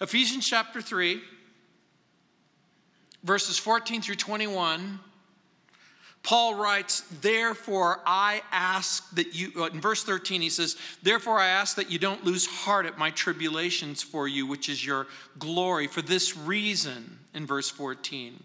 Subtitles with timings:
[0.00, 1.20] Ephesians chapter 3,
[3.22, 5.00] verses 14 through 21.
[6.24, 11.48] Paul writes, Therefore, I ask that you, uh, in verse 13, he says, Therefore, I
[11.48, 15.06] ask that you don't lose heart at my tribulations for you, which is your
[15.38, 15.86] glory.
[15.86, 18.42] For this reason, in verse 14,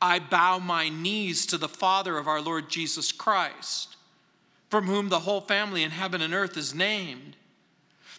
[0.00, 3.96] I bow my knees to the Father of our Lord Jesus Christ,
[4.70, 7.36] from whom the whole family in heaven and earth is named,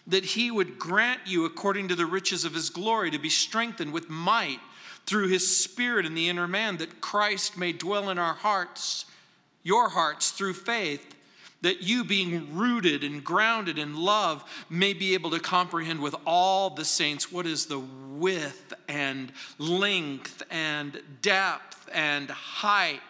[0.08, 3.92] that he would grant you, according to the riches of his glory, to be strengthened
[3.92, 4.60] with might
[5.06, 9.06] through his spirit in the inner man, that Christ may dwell in our hearts,
[9.64, 11.16] your hearts, through faith,
[11.62, 16.70] that you, being rooted and grounded in love, may be able to comprehend with all
[16.70, 23.02] the saints what is the width and length and depth and height,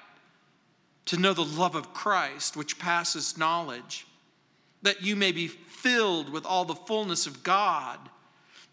[1.05, 4.07] to know the love of Christ, which passes knowledge,
[4.81, 5.51] that you may be
[5.85, 7.99] filled with all the fullness of God.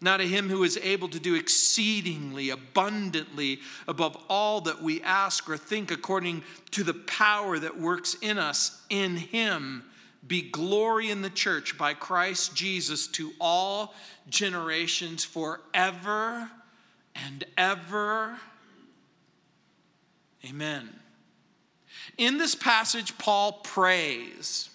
[0.01, 5.47] Now, to him who is able to do exceedingly abundantly above all that we ask
[5.47, 9.83] or think, according to the power that works in us, in him
[10.25, 13.93] be glory in the church by Christ Jesus to all
[14.27, 16.49] generations forever
[17.13, 18.39] and ever.
[20.49, 20.89] Amen.
[22.17, 24.69] In this passage, Paul prays.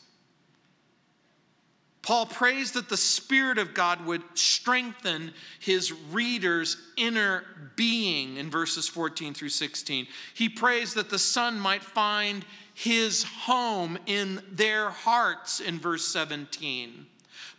[2.08, 7.44] Paul prays that the Spirit of God would strengthen his reader's inner
[7.76, 10.06] being in verses 14 through 16.
[10.32, 17.04] He prays that the Son might find his home in their hearts in verse 17.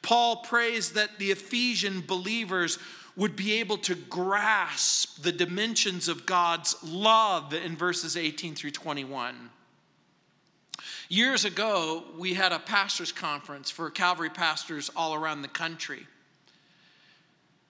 [0.02, 2.80] Paul prays that the Ephesian believers
[3.16, 9.52] would be able to grasp the dimensions of God's love in verses 18 through 21.
[11.11, 16.05] Years ago, we had a pastors' conference for Calvary pastors all around the country.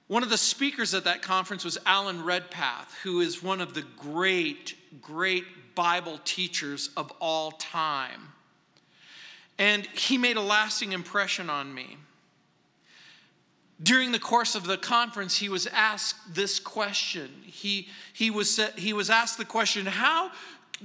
[0.07, 3.85] One of the speakers at that conference was Alan Redpath, who is one of the
[3.95, 8.33] great, great Bible teachers of all time.
[9.57, 11.95] And he made a lasting impression on me.
[13.81, 17.29] During the course of the conference, he was asked this question.
[17.45, 20.31] He, he, was, he was asked the question How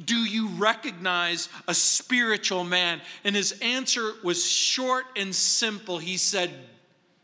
[0.03, 3.00] do you recognize a spiritual man?
[3.22, 5.99] And his answer was short and simple.
[5.99, 6.50] He said,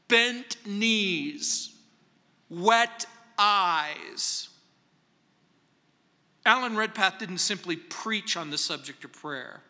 [0.09, 1.75] Bent knees,
[2.49, 3.07] wet
[3.39, 4.49] eyes.
[6.45, 9.63] Alan Redpath didn't simply preach on the subject of prayer,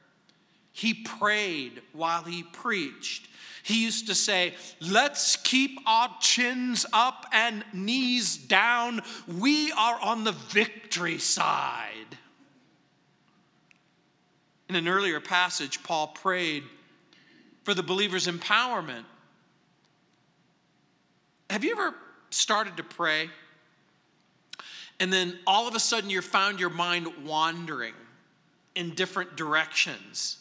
[0.73, 3.29] he prayed while he preached.
[3.63, 9.03] He used to say, Let's keep our chins up and knees down.
[9.27, 12.17] We are on the victory side.
[14.71, 16.63] In an earlier passage, Paul prayed
[17.65, 19.03] for the believer's empowerment.
[21.51, 21.93] Have you ever
[22.31, 23.31] started to pray
[25.01, 27.95] and then all of a sudden you found your mind wandering
[28.77, 30.39] in different directions?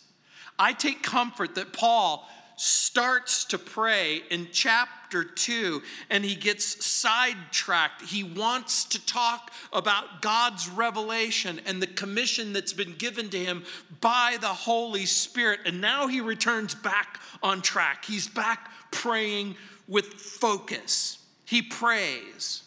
[0.60, 2.30] I take comfort that Paul
[2.60, 8.02] starts to pray in chapter 2 and he gets sidetracked.
[8.02, 13.64] He wants to talk about God's revelation and the commission that's been given to him
[14.02, 15.62] by the Holy Spirit.
[15.66, 18.04] And now he returns back on track.
[18.04, 19.56] He's back praying
[19.88, 21.20] with focus.
[21.46, 22.64] He prays.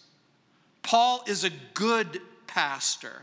[0.83, 3.23] Paul is a good pastor.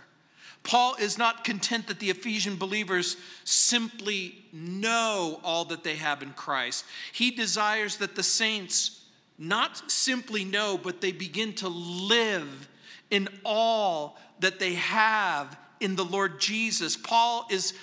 [0.63, 6.31] Paul is not content that the Ephesian believers simply know all that they have in
[6.33, 6.85] Christ.
[7.11, 9.03] He desires that the saints
[9.37, 12.67] not simply know, but they begin to live
[13.09, 16.97] in all that they have in the Lord Jesus.
[16.97, 17.73] Paul is,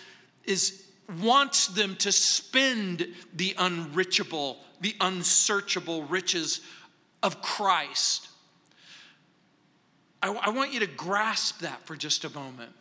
[0.44, 0.86] is
[1.20, 6.60] wants them to spend the unreachable, the unsearchable riches
[7.22, 8.28] of Christ.
[10.26, 12.72] I, I want you to grasp that for just a moment.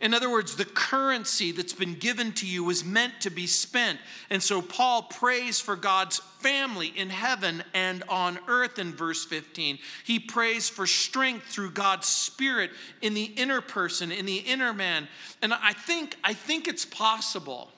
[0.00, 3.98] In other words, the currency that's been given to you was meant to be spent.
[4.30, 9.78] And so Paul prays for God's family in heaven and on earth in verse 15.
[10.04, 12.70] He prays for strength through God's spirit
[13.02, 15.06] in the inner person, in the inner man.
[15.42, 17.70] And I think I think it's possible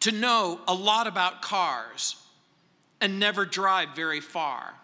[0.00, 2.16] to know a lot about cars
[3.00, 4.74] and never drive very far.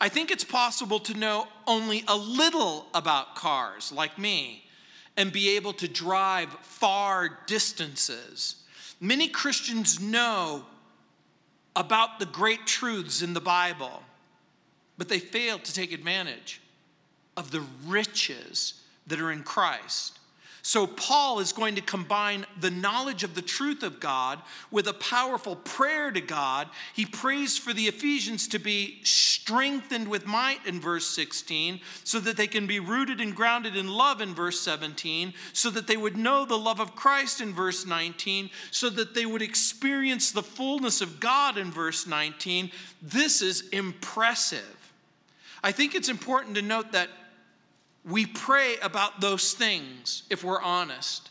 [0.00, 4.64] I think it's possible to know only a little about cars, like me,
[5.16, 8.56] and be able to drive far distances.
[9.00, 10.64] Many Christians know
[11.74, 14.02] about the great truths in the Bible,
[14.96, 16.60] but they fail to take advantage
[17.36, 20.17] of the riches that are in Christ.
[20.68, 24.38] So, Paul is going to combine the knowledge of the truth of God
[24.70, 26.68] with a powerful prayer to God.
[26.92, 32.36] He prays for the Ephesians to be strengthened with might in verse 16, so that
[32.36, 36.18] they can be rooted and grounded in love in verse 17, so that they would
[36.18, 41.00] know the love of Christ in verse 19, so that they would experience the fullness
[41.00, 42.70] of God in verse 19.
[43.00, 44.92] This is impressive.
[45.64, 47.08] I think it's important to note that
[48.08, 51.30] we pray about those things, if we're honest,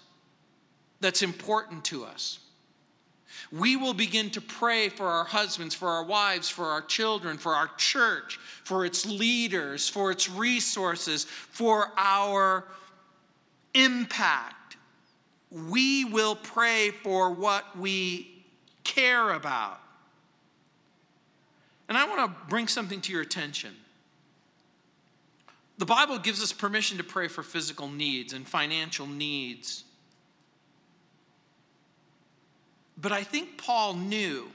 [1.00, 2.40] that's important to us.
[3.52, 7.56] We will begin to pray for our husbands, for our wives, for our children, for
[7.56, 12.66] our church, for its leaders, for its resources, for our
[13.74, 14.78] impact.
[15.50, 18.44] We will pray for what we
[18.84, 19.80] care about.
[21.88, 23.74] And I want to bring something to your attention.
[25.78, 29.84] The Bible gives us permission to pray for physical needs and financial needs.
[33.00, 34.50] But I think Paul knew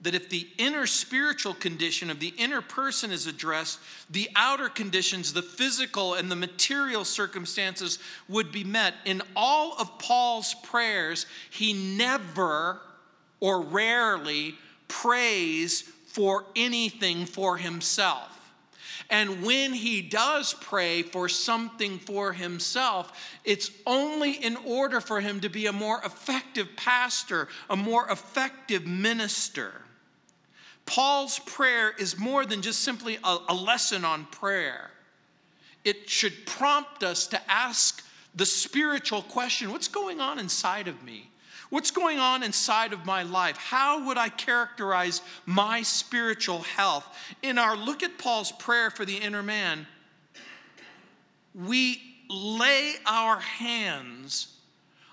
[0.00, 3.80] that if the inner spiritual condition of the inner person is addressed,
[4.10, 7.98] the outer conditions, the physical and the material circumstances
[8.28, 8.94] would be met.
[9.04, 12.80] In all of Paul's prayers, he never
[13.40, 14.54] or rarely
[14.86, 18.37] prays for anything for himself.
[19.10, 25.40] And when he does pray for something for himself, it's only in order for him
[25.40, 29.72] to be a more effective pastor, a more effective minister.
[30.84, 34.90] Paul's prayer is more than just simply a, a lesson on prayer.
[35.84, 41.30] It should prompt us to ask the spiritual question what's going on inside of me?
[41.70, 43.56] What's going on inside of my life?
[43.56, 47.06] How would I characterize my spiritual health?
[47.42, 49.86] In our look at Paul's prayer for the inner man,
[51.54, 52.00] we
[52.30, 54.54] lay our hands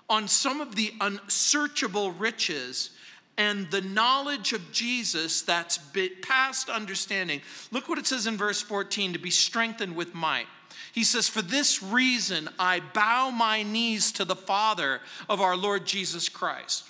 [0.08, 2.90] on some of the unsearchable riches
[3.38, 5.78] and the knowledge of Jesus that's
[6.22, 7.42] past understanding.
[7.70, 10.46] Look what it says in verse 14 to be strengthened with might.
[10.96, 15.84] He says, For this reason I bow my knees to the Father of our Lord
[15.84, 16.88] Jesus Christ.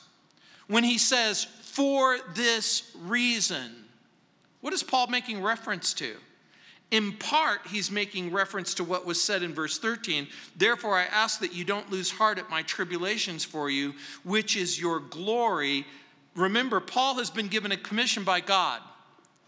[0.69, 3.69] When he says, For this reason,
[4.61, 6.15] what is Paul making reference to?
[6.93, 10.29] In part, he's making reference to what was said in verse 13.
[10.57, 13.93] Therefore, I ask that you don't lose heart at my tribulations for you,
[14.23, 15.85] which is your glory.
[16.37, 18.83] Remember, Paul has been given a commission by God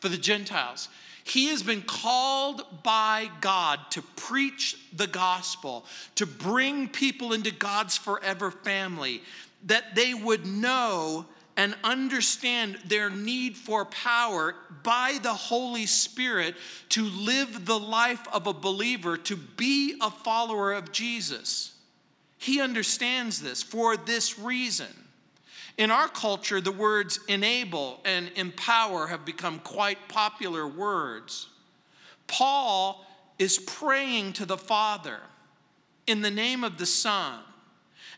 [0.01, 0.89] for the Gentiles.
[1.29, 5.85] He has been called by God to preach the gospel,
[6.15, 9.23] to bring people into God's forever family,
[9.67, 11.27] that they would know
[11.57, 16.55] and understand their need for power by the Holy Spirit
[16.91, 21.75] to live the life of a believer, to be a follower of Jesus.
[22.39, 25.08] He understands this for this reason.
[25.79, 31.49] In our culture, the words enable and empower have become quite popular words.
[32.27, 33.07] Paul
[33.39, 35.21] is praying to the Father
[36.09, 37.41] in the name of the Son.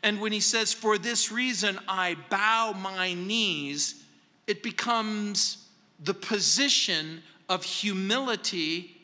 [0.03, 4.03] And when he says, For this reason I bow my knees,
[4.47, 5.67] it becomes
[6.03, 8.97] the position of humility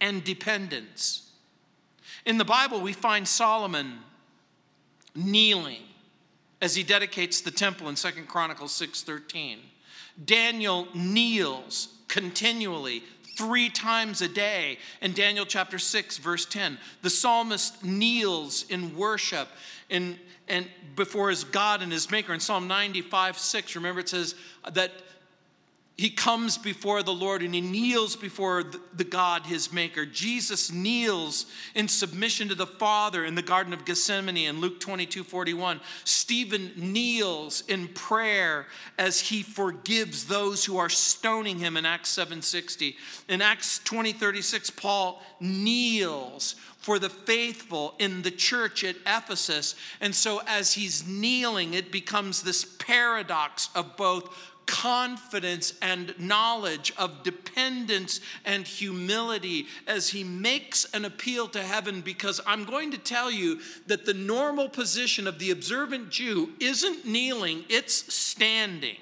[0.00, 1.32] and dependence.
[2.24, 3.98] In the Bible, we find Solomon
[5.16, 5.82] kneeling
[6.64, 9.58] as he dedicates the temple in Second Chronicles 6:13.
[10.24, 13.04] Daniel kneels continually
[13.36, 16.78] three times a day in Daniel chapter 6 verse 10.
[17.02, 19.48] The psalmist kneels in worship
[19.90, 23.76] in, and before his God and his maker in Psalm 95 6.
[23.76, 24.34] Remember it says
[24.72, 24.90] that
[25.96, 28.64] he comes before the Lord and he kneels before
[28.96, 30.04] the God, his maker.
[30.04, 31.46] Jesus kneels
[31.76, 35.80] in submission to the Father in the Garden of Gethsemane in Luke 22 41.
[36.02, 38.66] Stephen kneels in prayer
[38.98, 42.96] as he forgives those who are stoning him in Acts 7 60.
[43.28, 49.74] In Acts 20 36, Paul kneels for the faithful in the church at Ephesus.
[50.02, 54.28] And so, as he's kneeling, it becomes this paradox of both
[54.66, 62.40] confidence and knowledge of dependence and humility as he makes an appeal to heaven because
[62.46, 67.64] I'm going to tell you that the normal position of the observant Jew isn't kneeling,
[67.68, 68.96] it's standing.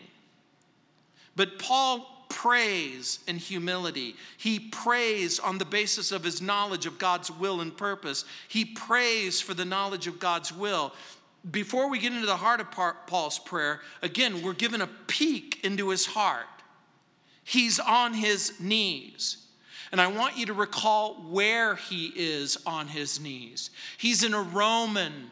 [1.35, 4.16] But Paul prays in humility.
[4.38, 8.25] He prays on the basis of his knowledge of God's will and purpose.
[8.49, 10.92] He prays for the knowledge of God's will
[11.50, 15.88] before we get into the heart of Paul's prayer, again, we're given a peek into
[15.88, 16.46] his heart.
[17.44, 19.38] He's on his knees.
[19.90, 23.70] And I want you to recall where he is on his knees.
[23.99, 25.30] He's in a Roman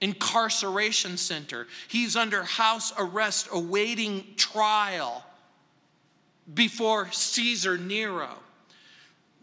[0.00, 1.68] incarceration center.
[1.88, 5.24] He's under house arrest awaiting trial
[6.52, 8.34] before Caesar Nero.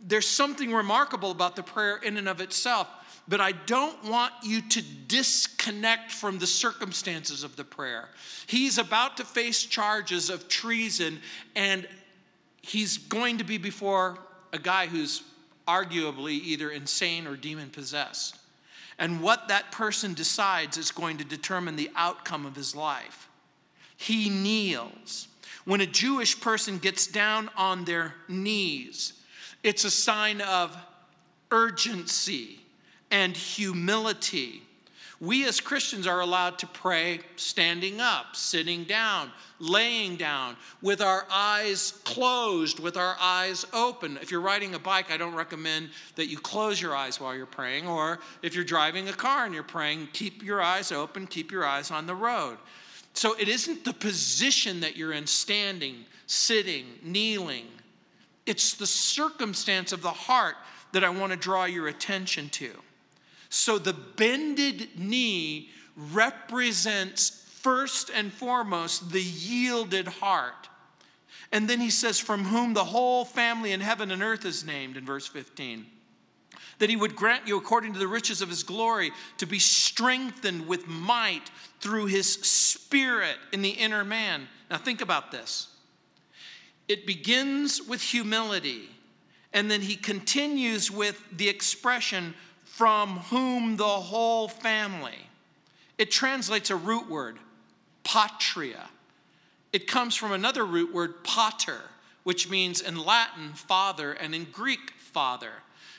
[0.05, 2.88] There's something remarkable about the prayer in and of itself,
[3.29, 8.09] but I don't want you to disconnect from the circumstances of the prayer.
[8.48, 11.21] He's about to face charges of treason,
[11.55, 11.88] and
[12.63, 14.17] he's going to be before
[14.51, 15.21] a guy who's
[15.67, 18.36] arguably either insane or demon possessed.
[18.98, 23.29] And what that person decides is going to determine the outcome of his life.
[23.95, 25.27] He kneels.
[25.65, 29.13] When a Jewish person gets down on their knees,
[29.62, 30.75] it's a sign of
[31.51, 32.59] urgency
[33.11, 34.63] and humility.
[35.21, 41.27] We as Christians are allowed to pray standing up, sitting down, laying down, with our
[41.29, 44.17] eyes closed, with our eyes open.
[44.21, 47.45] If you're riding a bike, I don't recommend that you close your eyes while you're
[47.45, 47.85] praying.
[47.85, 51.65] Or if you're driving a car and you're praying, keep your eyes open, keep your
[51.65, 52.57] eyes on the road.
[53.13, 57.65] So it isn't the position that you're in, standing, sitting, kneeling.
[58.45, 60.55] It's the circumstance of the heart
[60.93, 62.71] that I want to draw your attention to.
[63.50, 70.70] So the bended knee represents first and foremost the yielded heart.
[71.51, 74.98] And then he says, From whom the whole family in heaven and earth is named,
[74.98, 75.86] in verse 15.
[76.77, 80.68] That he would grant you, according to the riches of his glory, to be strengthened
[80.68, 81.50] with might
[81.82, 84.48] through his spirit in the inner man.
[84.70, 85.68] Now, think about this.
[86.88, 88.89] It begins with humility,
[89.53, 92.34] and then he continues with the expression,
[92.79, 95.27] from whom the whole family.
[95.98, 97.38] It translates a root word,
[98.05, 98.88] patria.
[99.74, 101.81] It comes from another root word, pater,
[102.24, 105.51] which means in Latin, father, and in Greek, father.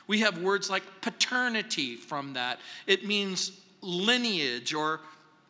[0.06, 2.60] We have words like paternity from that.
[2.86, 5.00] It means lineage or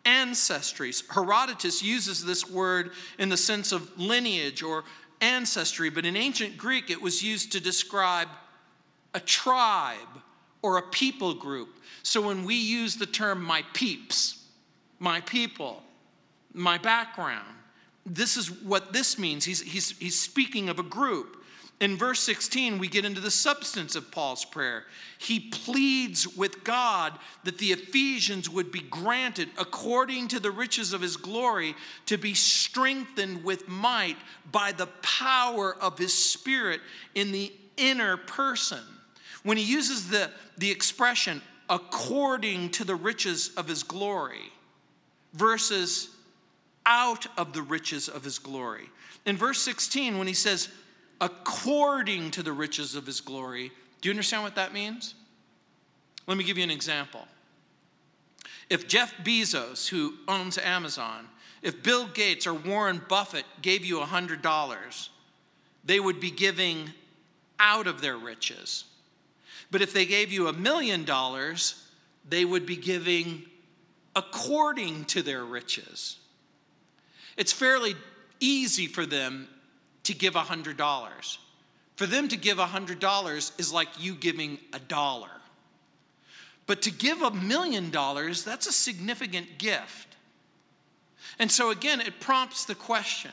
[0.04, 1.04] ancestries.
[1.14, 4.82] Herodotus uses this word in the sense of lineage or
[5.20, 8.26] ancestry, but in ancient Greek it was used to describe
[9.14, 10.08] a tribe
[10.62, 11.80] or a people group.
[12.02, 14.44] So when we use the term my peeps,
[14.98, 15.82] my people,
[16.52, 17.46] my background,
[18.06, 19.44] this is what this means.
[19.44, 21.36] He's, he's, he's speaking of a group.
[21.80, 24.84] In verse 16, we get into the substance of Paul's prayer.
[25.18, 27.14] He pleads with God
[27.44, 31.74] that the Ephesians would be granted, according to the riches of his glory,
[32.04, 34.18] to be strengthened with might
[34.52, 36.82] by the power of his Spirit
[37.14, 38.82] in the inner person.
[39.42, 44.52] When he uses the, the expression, according to the riches of his glory,
[45.32, 46.10] versus
[46.86, 48.88] out of the riches of his glory.
[49.26, 50.68] In verse 16, when he says,
[51.20, 53.70] according to the riches of his glory,
[54.00, 55.14] do you understand what that means?
[56.26, 57.26] Let me give you an example.
[58.68, 61.26] If Jeff Bezos, who owns Amazon,
[61.62, 65.08] if Bill Gates or Warren Buffett gave you $100,
[65.84, 66.90] they would be giving
[67.58, 68.84] out of their riches.
[69.70, 71.86] But if they gave you a million dollars,
[72.28, 73.44] they would be giving
[74.16, 76.18] according to their riches.
[77.36, 77.94] It's fairly
[78.40, 79.48] easy for them
[80.04, 81.38] to give $100.
[81.96, 85.28] For them to give $100 is like you giving a dollar.
[86.66, 90.16] But to give a million dollars, that's a significant gift.
[91.38, 93.32] And so again, it prompts the question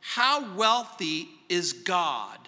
[0.00, 2.38] how wealthy is God?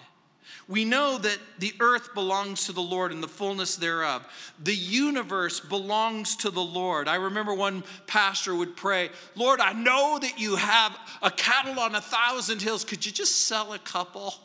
[0.69, 4.27] We know that the earth belongs to the Lord and the fullness thereof.
[4.61, 7.07] The universe belongs to the Lord.
[7.07, 11.95] I remember one pastor would pray, Lord, I know that you have a cattle on
[11.95, 12.83] a thousand hills.
[12.83, 14.35] Could you just sell a couple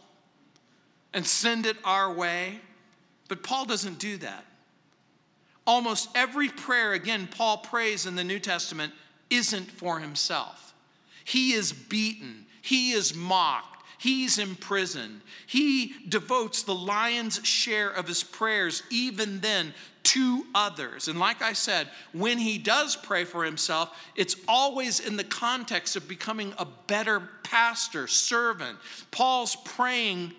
[1.12, 2.61] and send it our way?
[3.26, 4.45] But Paul doesn't do that.
[5.67, 8.93] Almost every prayer, again, Paul prays in the New Testament,
[9.29, 10.75] isn't for himself.
[11.25, 13.72] He is beaten, he is mocked.
[14.02, 15.21] He's imprisoned.
[15.47, 21.06] He devotes the lion's share of his prayers, even then, to others.
[21.06, 25.94] And like I said, when he does pray for himself, it's always in the context
[25.94, 28.76] of becoming a better pastor, servant.
[29.12, 30.32] Paul's praying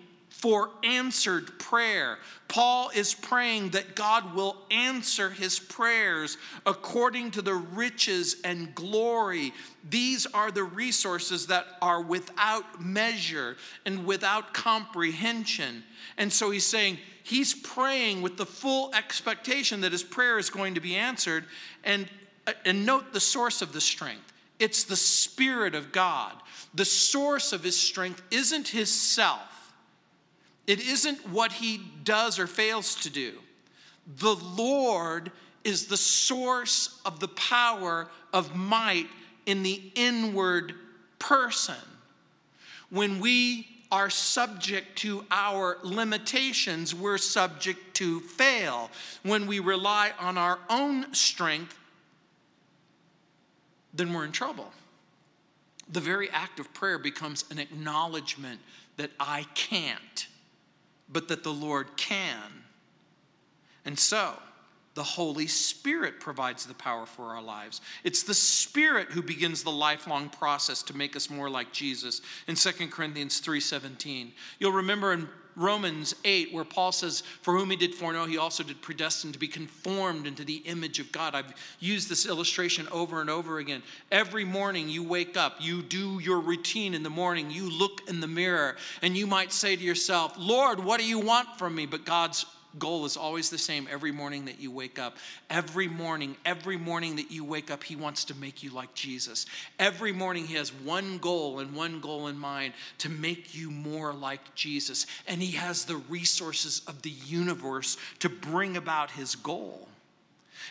[0.44, 2.18] for answered prayer.
[2.48, 6.36] Paul is praying that God will answer his prayers
[6.66, 9.54] according to the riches and glory.
[9.88, 15.82] These are the resources that are without measure and without comprehension.
[16.18, 20.74] And so he's saying, he's praying with the full expectation that his prayer is going
[20.74, 21.46] to be answered.
[21.84, 22.06] And,
[22.46, 26.34] uh, and note the source of the strength it's the Spirit of God.
[26.74, 29.63] The source of his strength isn't his self
[30.66, 33.32] it isn't what he does or fails to do.
[34.06, 35.30] The Lord
[35.62, 39.08] is the source of the power of might
[39.46, 40.74] in the inward
[41.18, 41.74] person.
[42.90, 48.90] When we are subject to our limitations, we're subject to fail.
[49.22, 51.78] When we rely on our own strength,
[53.92, 54.70] then we're in trouble.
[55.90, 58.60] The very act of prayer becomes an acknowledgement
[58.96, 60.26] that I can't,
[61.08, 62.64] but that the Lord can.
[63.84, 64.34] And so,
[64.94, 67.80] the Holy Spirit provides the power for our lives.
[68.04, 72.54] It's the Spirit who begins the lifelong process to make us more like Jesus in
[72.54, 74.32] 2 Corinthians 3:17.
[74.58, 78.62] You'll remember in Romans 8, where Paul says, For whom he did foreknow, he also
[78.62, 81.34] did predestine to be conformed into the image of God.
[81.34, 83.82] I've used this illustration over and over again.
[84.10, 88.20] Every morning you wake up, you do your routine in the morning, you look in
[88.20, 91.86] the mirror, and you might say to yourself, Lord, what do you want from me?
[91.86, 92.46] But God's
[92.78, 95.16] goal is always the same every morning that you wake up.
[95.50, 99.46] Every morning, every morning that you wake up, He wants to make you like Jesus.
[99.78, 104.12] Every morning, He has one goal and one goal in mind to make you more
[104.12, 105.06] like Jesus.
[105.26, 109.88] And He has the resources of the universe to bring about His goal.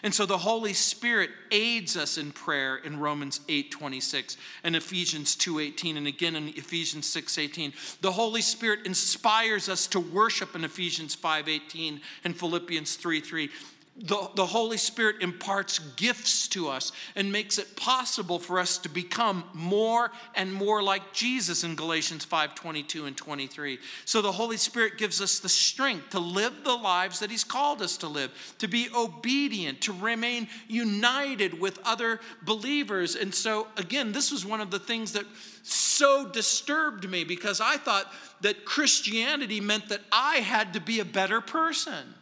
[0.02, 5.36] And so the Holy Spirit aids us in prayer in Romans 8 26 and Ephesians
[5.36, 7.74] 2 18, and again in Ephesians 6 18.
[8.02, 13.50] The Holy Spirit inspires us to worship in Ephesians 5 18 and Philippians 3 3
[13.96, 18.90] the, the Holy Spirit imparts gifts to us and makes it possible for us to
[18.90, 23.78] become more and more like Jesus in Galatians 5 22 and 23.
[24.06, 27.84] So the Holy Spirit gives us the strength to live the lives that He's called
[27.84, 33.16] us to live, to be obedient, to remain united with other believers.
[33.16, 35.26] And so, again, this was one of the things that
[35.62, 41.06] so disturbed me because I thought that Christianity meant that I had to be a
[41.06, 42.16] better person.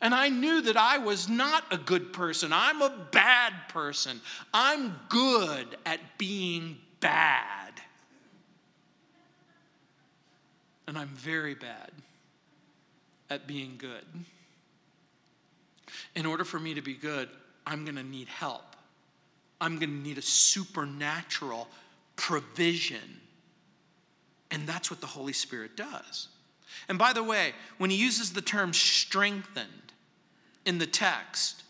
[0.00, 2.52] And I knew that I was not a good person.
[2.52, 4.20] I'm a bad person.
[4.54, 7.72] I'm good at being bad.
[10.86, 11.90] And I'm very bad
[13.28, 14.04] at being good.
[16.14, 17.28] In order for me to be good,
[17.66, 18.76] I'm going to need help.
[19.60, 21.68] I'm going to need a supernatural
[22.16, 23.20] provision.
[24.50, 26.28] And that's what the Holy Spirit does.
[26.88, 29.87] And by the way, when he uses the term strengthened,
[30.68, 31.64] in the text.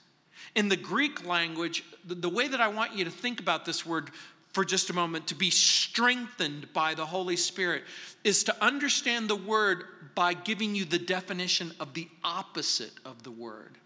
[0.56, 4.10] In the Greek language, the way that I want you to think about this word
[4.52, 7.84] for just a moment, to be strengthened by the Holy Spirit,
[8.24, 9.84] is to understand the word
[10.16, 13.78] by giving you the definition of the opposite of the word.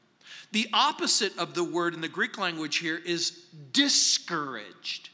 [0.52, 5.10] The opposite of the word in the Greek language here is discouraged.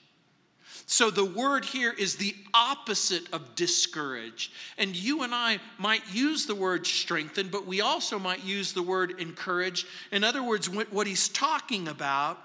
[0.90, 4.51] So the word here is the opposite of discourage.
[4.79, 8.83] And you and I might use the word strengthen, but we also might use the
[8.83, 9.85] word encourage.
[10.11, 12.38] In other words, what he's talking about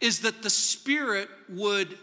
[0.00, 1.98] is that the Spirit would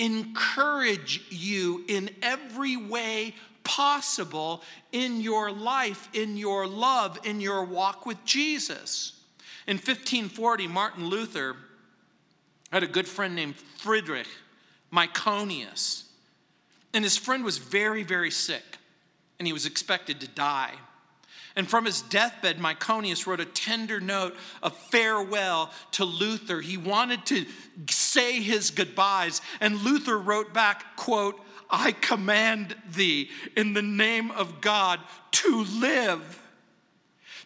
[0.00, 8.04] encourage you in every way possible in your life, in your love, in your walk
[8.04, 9.12] with Jesus.
[9.68, 11.54] In 1540, Martin Luther
[12.72, 14.26] had a good friend named Friedrich
[14.92, 16.04] Myconius.
[16.92, 18.78] And his friend was very, very sick,
[19.38, 20.72] and he was expected to die.
[21.56, 26.60] And from his deathbed, Myconius wrote a tender note of farewell to Luther.
[26.60, 27.46] He wanted to
[27.88, 34.60] say his goodbyes, and Luther wrote back, quote, I command thee in the name of
[34.60, 34.98] God
[35.32, 36.42] to live,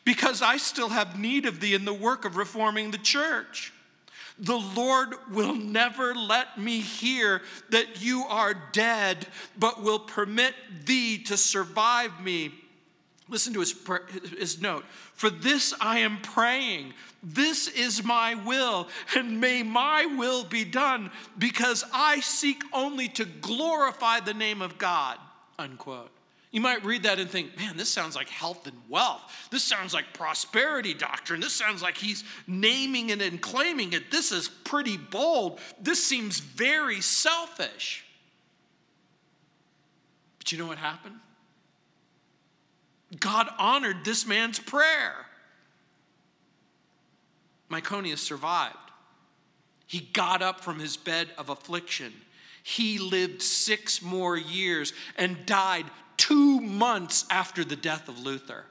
[0.04, 3.73] because I still have need of thee in the work of reforming the church.
[4.38, 11.18] The Lord will never let me hear that you are dead, but will permit thee
[11.24, 12.52] to survive me.
[13.28, 13.74] Listen to his,
[14.36, 14.84] his note.
[15.14, 16.94] For this I am praying.
[17.22, 23.24] This is my will, and may my will be done, because I seek only to
[23.24, 25.18] glorify the name of God.
[25.58, 26.10] Unquote.
[26.54, 29.48] You might read that and think, man, this sounds like health and wealth.
[29.50, 31.40] This sounds like prosperity doctrine.
[31.40, 34.12] This sounds like he's naming it and claiming it.
[34.12, 35.58] This is pretty bold.
[35.80, 38.04] This seems very selfish.
[40.38, 41.16] But you know what happened?
[43.18, 45.26] God honored this man's prayer.
[47.68, 48.76] Myconius survived.
[49.88, 52.12] He got up from his bed of affliction.
[52.62, 58.64] He lived six more years and died two months after the death of Luther.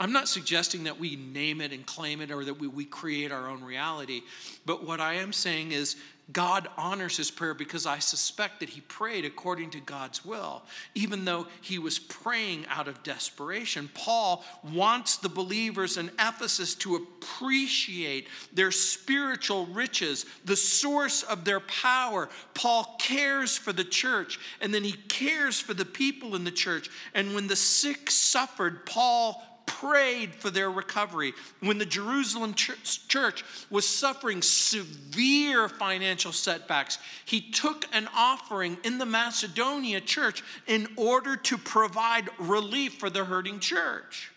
[0.00, 3.30] I'm not suggesting that we name it and claim it or that we, we create
[3.30, 4.22] our own reality,
[4.66, 5.96] but what I am saying is
[6.32, 10.62] God honors his prayer because I suspect that he prayed according to God's will,
[10.94, 13.90] even though he was praying out of desperation.
[13.94, 21.60] Paul wants the believers in Ephesus to appreciate their spiritual riches, the source of their
[21.60, 22.28] power.
[22.54, 26.90] Paul cares for the church, and then he cares for the people in the church.
[27.14, 29.42] And when the sick suffered, Paul
[29.82, 31.32] prayed for their recovery.
[31.60, 39.06] When the Jerusalem church was suffering severe financial setbacks, he took an offering in the
[39.06, 44.30] Macedonia church in order to provide relief for the hurting church.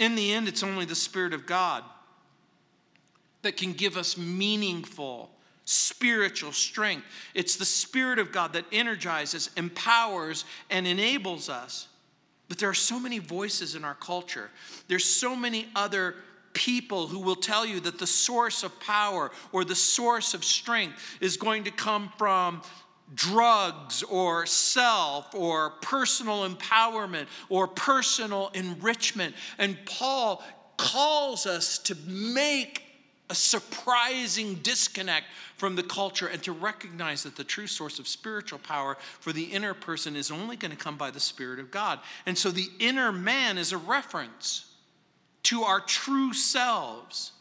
[0.00, 1.84] In the end, it's only the Spirit of God
[3.42, 5.30] that can give us meaningful
[5.66, 7.04] spiritual strength.
[7.32, 11.86] It's the Spirit of God that energizes, empowers, and enables us.
[12.50, 14.50] But there are so many voices in our culture.
[14.88, 16.16] There's so many other
[16.52, 21.00] people who will tell you that the source of power or the source of strength
[21.20, 22.60] is going to come from
[23.14, 29.36] drugs or self or personal empowerment or personal enrichment.
[29.56, 30.42] And Paul
[30.76, 32.82] calls us to make
[33.30, 38.58] a surprising disconnect from the culture and to recognize that the true source of spiritual
[38.58, 42.00] power for the inner person is only going to come by the Spirit of God.
[42.26, 44.66] And so the inner man is a reference
[45.44, 47.32] to our true selves.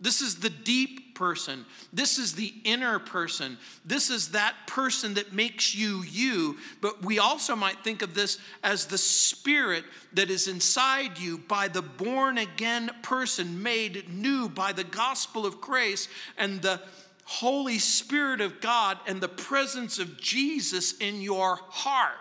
[0.00, 1.66] This is the deep person.
[1.92, 3.58] This is the inner person.
[3.84, 6.56] This is that person that makes you you.
[6.80, 9.84] But we also might think of this as the spirit
[10.14, 15.60] that is inside you by the born again person made new by the gospel of
[15.60, 16.08] grace
[16.38, 16.80] and the
[17.24, 22.16] Holy Spirit of God and the presence of Jesus in your heart.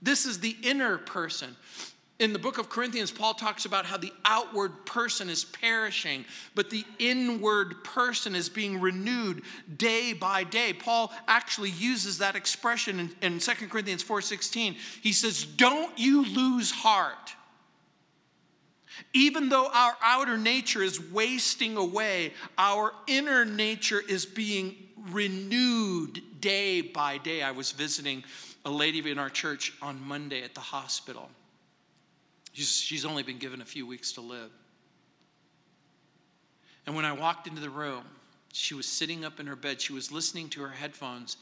[0.00, 1.54] This is the inner person.
[2.18, 6.24] In the book of Corinthians, Paul talks about how the outward person is perishing,
[6.56, 9.42] but the inward person is being renewed
[9.76, 10.72] day by day.
[10.72, 14.74] Paul actually uses that expression in, in 2 Corinthians 4:16.
[15.00, 17.34] He says, Don't you lose heart.
[19.12, 24.74] Even though our outer nature is wasting away, our inner nature is being
[25.10, 27.44] renewed day by day.
[27.44, 28.24] I was visiting
[28.64, 31.30] a lady in our church on Monday at the hospital.
[32.52, 34.50] She's, only been given a few weeks to live.
[36.86, 38.04] And when I walked into the room,
[38.52, 39.80] she was sitting up in her bed.
[39.80, 41.36] She was listening to her headphones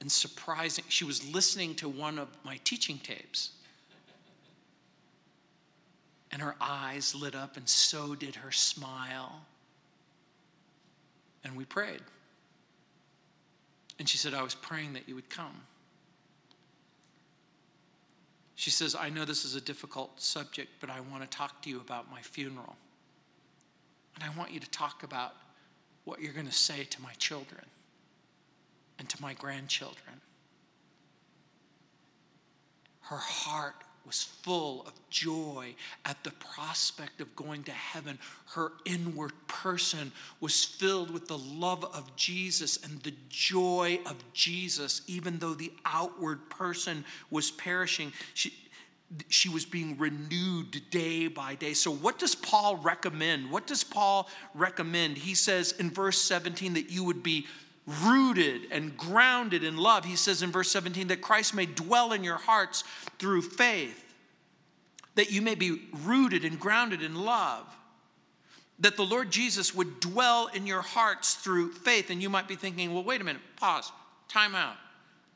[0.00, 3.50] and surprising, she was listening to one of my teaching tapes.
[6.30, 9.40] And her eyes lit up, and so did her smile.
[11.42, 12.02] And we prayed.
[13.98, 15.62] And she said, I was praying that you would come.
[18.58, 21.70] She says, I know this is a difficult subject, but I want to talk to
[21.70, 22.74] you about my funeral.
[24.16, 25.34] And I want you to talk about
[26.02, 27.64] what you're going to say to my children
[28.98, 30.20] and to my grandchildren.
[33.02, 33.76] Her heart
[34.08, 35.74] was full of joy
[36.06, 38.18] at the prospect of going to heaven.
[38.46, 45.02] Her inward person was filled with the love of Jesus and the joy of Jesus,
[45.06, 48.10] even though the outward person was perishing.
[48.32, 48.54] She,
[49.28, 51.74] she was being renewed day by day.
[51.74, 53.50] So, what does Paul recommend?
[53.50, 55.18] What does Paul recommend?
[55.18, 57.46] He says in verse 17 that you would be
[58.04, 60.04] rooted and grounded in love.
[60.04, 62.84] He says in verse 17 that Christ may dwell in your hearts
[63.18, 64.04] through faith,
[65.14, 67.64] that you may be rooted and grounded in love.
[68.80, 72.10] That the Lord Jesus would dwell in your hearts through faith.
[72.10, 73.90] And you might be thinking, well, wait a minute, pause,
[74.28, 74.76] time out.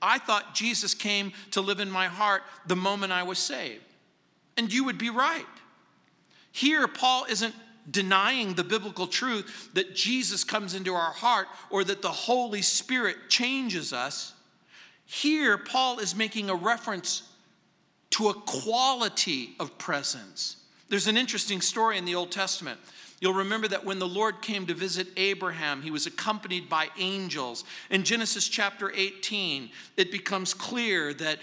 [0.01, 3.83] I thought Jesus came to live in my heart the moment I was saved.
[4.57, 5.47] And you would be right.
[6.53, 7.55] Here, Paul isn't
[7.91, 13.17] denying the biblical truth that Jesus comes into our heart or that the Holy Spirit
[13.29, 14.35] changes us.
[15.05, 17.23] Here, Paul is making a reference
[18.11, 20.57] to a quality of presence.
[20.89, 22.79] There's an interesting story in the Old Testament.
[23.21, 27.65] You'll remember that when the Lord came to visit Abraham, he was accompanied by angels.
[27.91, 31.39] In Genesis chapter 18, it becomes clear that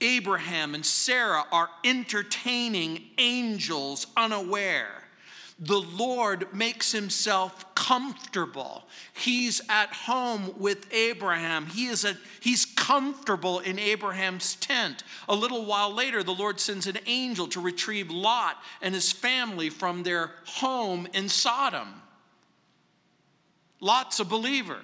[0.00, 4.97] Abraham and Sarah are entertaining angels unaware
[5.58, 8.84] the Lord makes himself comfortable.
[9.12, 11.66] He's at home with Abraham.
[11.66, 15.02] He is a, he's comfortable in Abraham's tent.
[15.28, 19.68] A little while later, the Lord sends an angel to retrieve Lot and his family
[19.68, 22.02] from their home in Sodom.
[23.80, 24.80] Lot's a believer.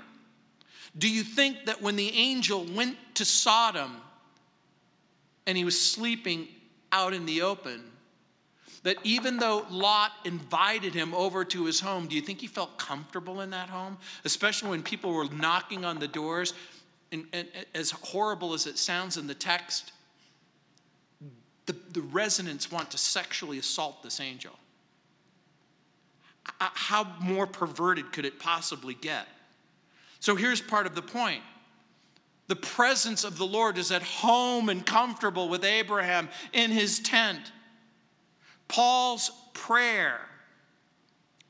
[0.96, 3.96] Do you think that when the angel went to Sodom
[5.46, 6.48] and he was sleeping
[6.90, 7.82] out in the open,
[8.84, 12.78] That even though Lot invited him over to his home, do you think he felt
[12.78, 13.96] comfortable in that home?
[14.24, 16.54] Especially when people were knocking on the doors.
[17.10, 19.92] And, and as horrible as it sounds in the text,
[21.66, 24.52] the, the residents want to sexually assault this angel.
[26.58, 29.26] How more perverted could it possibly get?
[30.20, 31.42] So here's part of the point
[32.48, 37.52] the presence of the Lord is at home and comfortable with Abraham in his tent.
[38.68, 40.20] Paul's prayer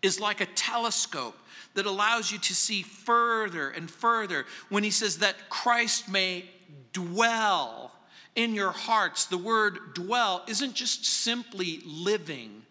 [0.02, 1.36] is like a telescope
[1.74, 6.44] that allows you to see further and further when he says that Christ may
[6.92, 7.92] dwell
[8.36, 9.26] in your hearts.
[9.26, 12.62] The word dwell isn't just simply living,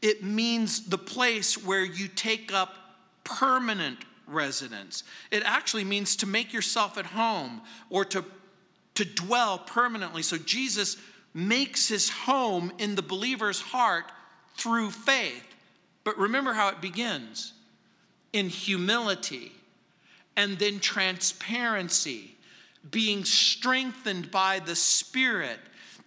[0.00, 2.74] it means the place where you take up
[3.24, 5.02] permanent residence.
[5.30, 8.24] It actually means to make yourself at home or to,
[8.94, 10.22] to dwell permanently.
[10.22, 10.96] So Jesus
[11.38, 14.10] makes his home in the believer's heart
[14.56, 15.44] through faith.
[16.02, 17.52] But remember how it begins
[18.32, 19.52] in humility
[20.36, 22.34] and then transparency
[22.90, 25.58] being strengthened by the Spirit,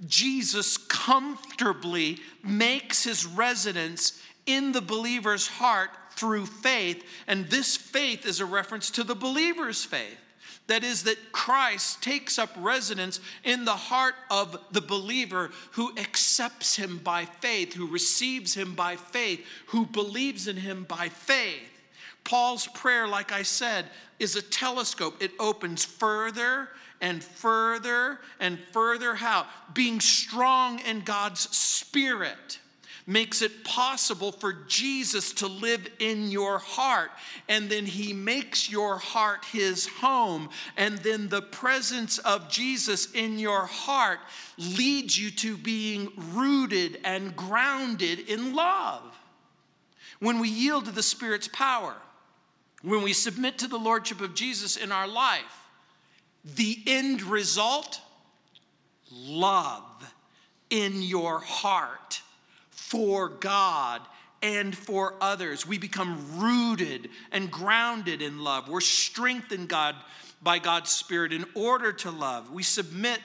[0.08, 7.04] Jesus comfortably makes his residence in the believer's heart through faith.
[7.28, 10.18] And this faith is a reference to the believer's faith.
[10.72, 16.78] That is, that Christ takes up residence in the heart of the believer who accepts
[16.78, 21.68] him by faith, who receives him by faith, who believes in him by faith.
[22.24, 25.22] Paul's prayer, like I said, is a telescope.
[25.22, 26.70] It opens further
[27.02, 29.16] and further and further.
[29.16, 29.48] How?
[29.74, 32.60] Being strong in God's Spirit
[33.08, 37.12] makes it possible for Jesus to live in your heart.
[37.50, 40.50] And then he makes your heart his home.
[40.78, 44.20] And then the presence of Jesus in your heart
[44.58, 49.04] leads you to being rooted and grounded in love.
[50.20, 51.96] When we yield to the Spirit's power,
[52.84, 55.68] when we submit to the Lordship of Jesus in our life,
[56.44, 58.00] the end result
[59.12, 60.14] love
[60.70, 62.21] in your heart
[62.92, 64.02] for God
[64.42, 65.66] and for others.
[65.66, 68.68] We become rooted and grounded in love.
[68.68, 69.96] We're strengthened God
[70.42, 72.52] by God's Spirit in order to love.
[72.52, 73.22] We submit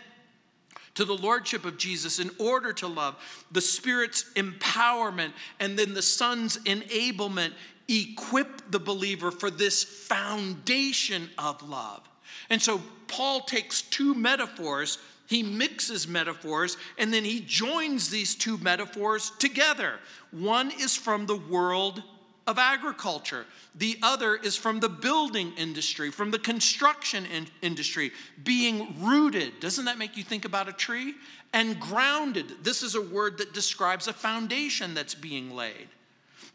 [0.95, 3.17] to the lordship of Jesus in order to love.
[3.51, 7.53] The Spirit's empowerment and then the Son's enablement
[7.89, 12.09] equip the believer for this foundation of love.
[12.51, 18.59] And so Paul takes two metaphors, he mixes metaphors, and then he joins these two
[18.59, 19.99] metaphors together.
[20.31, 22.03] One is from the world
[22.47, 28.13] of agriculture, the other is from the building industry, from the construction in- industry,
[28.45, 29.59] being rooted.
[29.59, 31.15] Doesn't that make you think about a tree?
[31.53, 32.63] And grounded.
[32.63, 35.89] This is a word that describes a foundation that's being laid.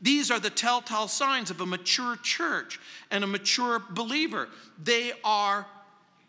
[0.02, 2.80] These are the telltale signs of a mature church
[3.12, 4.48] and a mature believer.
[4.82, 5.68] They are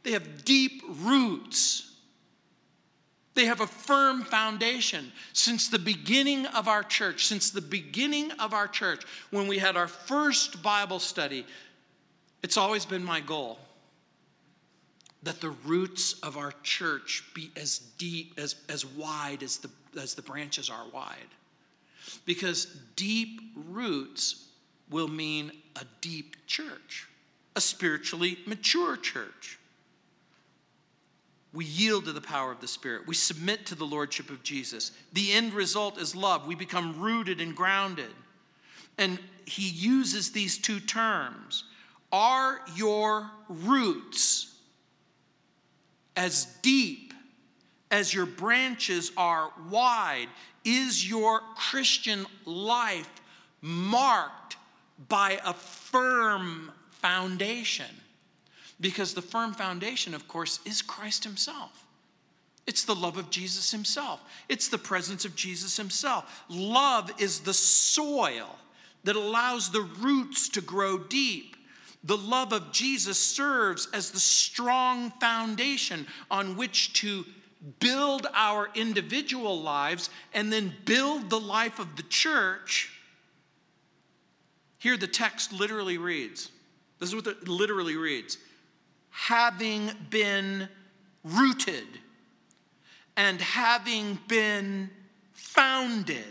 [0.03, 1.92] they have deep roots.
[3.35, 5.11] They have a firm foundation.
[5.33, 9.77] Since the beginning of our church, since the beginning of our church, when we had
[9.77, 11.47] our first Bible study,
[12.43, 13.59] it's always been my goal
[15.23, 20.15] that the roots of our church be as deep, as, as wide as the, as
[20.15, 21.17] the branches are wide.
[22.27, 22.67] Because
[22.97, 23.41] deep
[23.71, 24.49] roots
[24.91, 27.09] will mean a deep church,
[27.55, 29.59] a spiritually mature church.
[31.53, 33.07] We yield to the power of the Spirit.
[33.07, 34.93] We submit to the Lordship of Jesus.
[35.13, 36.47] The end result is love.
[36.47, 38.11] We become rooted and grounded.
[38.97, 41.65] And he uses these two terms
[42.11, 44.55] Are your roots
[46.17, 47.13] as deep
[47.91, 50.29] as your branches are wide?
[50.65, 53.11] Is your Christian life
[53.61, 54.57] marked
[55.09, 57.87] by a firm foundation?
[58.83, 61.87] Because the firm foundation, of course, is Christ Himself.
[62.67, 66.45] It's the love of Jesus Himself, it's the presence of Jesus Himself.
[66.51, 68.59] Love is the soil
[69.05, 71.57] that allows the roots to grow deep.
[72.05, 77.25] The love of Jesus serves as the strong foundation on which to
[77.79, 82.91] build our individual lives and then build the life of the church.
[84.79, 86.51] Here, the text literally reads
[86.99, 88.39] this is what it literally reads
[89.13, 90.69] having been
[91.23, 91.87] rooted
[93.17, 94.91] and having been
[95.33, 96.25] founded.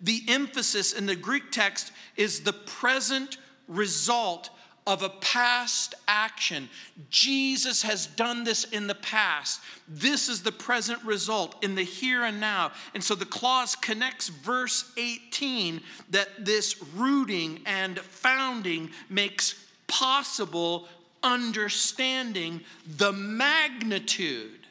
[0.00, 3.36] The emphasis in the Greek text is the present
[3.68, 4.50] result
[4.86, 6.68] of a past action.
[7.10, 9.60] Jesus has done this in the past.
[9.86, 12.72] This is the present result in the here and now.
[12.94, 19.54] And so the clause connects verse 18 that this rooting and founding makes
[19.86, 20.88] possible
[21.22, 22.60] understanding
[22.96, 24.66] the magnitude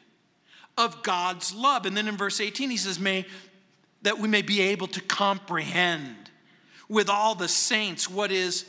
[0.76, 1.86] of God's love.
[1.86, 3.26] And then in verse 18, he says, May
[4.02, 6.30] that we may be able to comprehend
[6.88, 8.64] with all the saints what is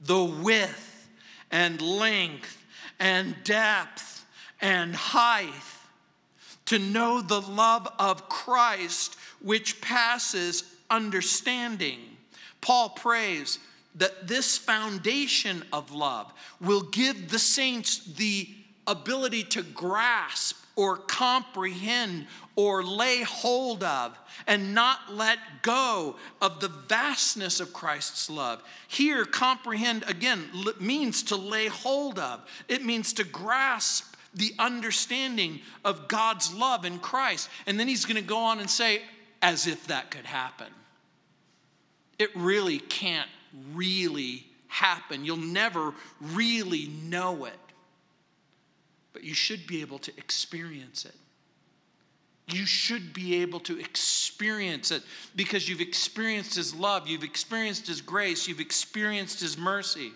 [0.00, 1.08] the width
[1.50, 2.56] and length
[3.00, 4.24] and depth
[4.60, 5.52] and height,
[6.66, 12.00] to know the love of Christ which passes understanding.
[12.60, 13.58] Paul prays
[13.98, 18.48] that this foundation of love will give the saints the
[18.86, 26.68] ability to grasp or comprehend or lay hold of and not let go of the
[26.68, 28.62] vastness of Christ's love.
[28.86, 30.44] Here, comprehend again
[30.80, 37.00] means to lay hold of, it means to grasp the understanding of God's love in
[37.00, 37.48] Christ.
[37.66, 39.02] And then he's going to go on and say,
[39.42, 40.68] as if that could happen.
[42.18, 43.28] It really can't
[43.72, 45.24] really happen.
[45.24, 47.58] You'll never really know it
[49.18, 51.14] but you should be able to experience it.
[52.46, 55.02] You should be able to experience it
[55.34, 60.12] because you've experienced His love, you've experienced His grace, you've experienced His mercy.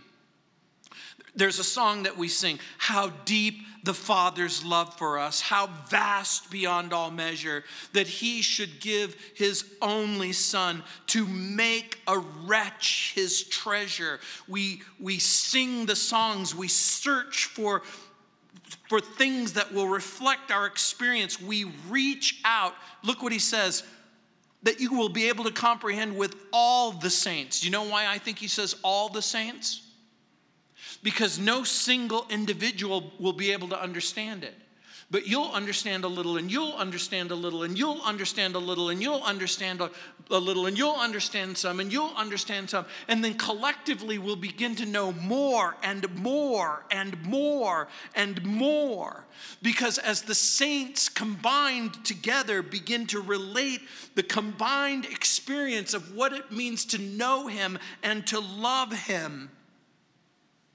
[1.34, 6.50] There's a song that we sing How deep the Father's love for us, how vast
[6.50, 7.64] beyond all measure,
[7.94, 14.20] that He should give His only Son to make a wretch His treasure.
[14.46, 17.82] We, we sing the songs, we search for
[18.88, 22.74] for things that will reflect our experience, we reach out.
[23.02, 23.84] Look what he says
[24.62, 27.60] that you will be able to comprehend with all the saints.
[27.60, 29.82] Do you know why I think he says all the saints?
[31.02, 34.54] Because no single individual will be able to understand it
[35.12, 38.88] but you'll understand a little and you'll understand a little and you'll understand a little
[38.88, 39.90] and you'll understand a,
[40.30, 42.86] a, little and you'll understand some and you'll understand some.
[43.08, 49.26] And then collectively we'll begin to know more and more and more and more.
[49.60, 53.82] Because as the saints combined together begin to relate
[54.14, 59.50] the combined experience of what it means to know Him and to love Him.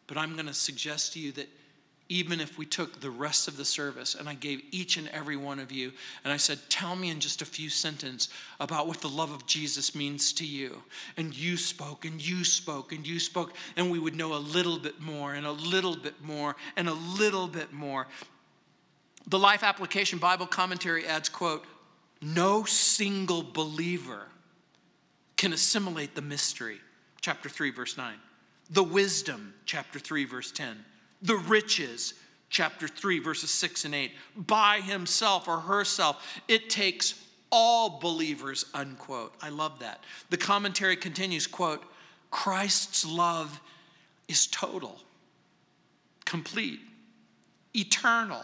[0.07, 1.49] But I'm going to suggest to you that
[2.09, 5.35] even if we took the rest of the service and I gave each and every
[5.35, 5.91] one of you,
[6.23, 9.45] and I said, Tell me in just a few sentences about what the love of
[9.45, 10.81] Jesus means to you.
[11.17, 14.79] And you spoke, and you spoke, and you spoke, and we would know a little
[14.79, 18.07] bit more, and a little bit more, and a little bit more.
[19.27, 21.65] The Life Application Bible Commentary adds, quote,
[22.21, 24.27] no single believer
[25.35, 26.79] can assimilate the mystery,
[27.21, 28.15] chapter 3, verse 9.
[28.69, 30.83] The wisdom, chapter 3, verse 10
[31.21, 32.13] the riches,
[32.49, 36.41] chapter 3, verses 6 and 8, by himself or herself.
[36.47, 39.33] It takes all believers, unquote.
[39.41, 40.03] I love that.
[40.29, 41.83] The commentary continues, quote,
[42.29, 43.59] Christ's love
[44.27, 44.99] is total,
[46.25, 46.81] complete,
[47.73, 48.43] eternal,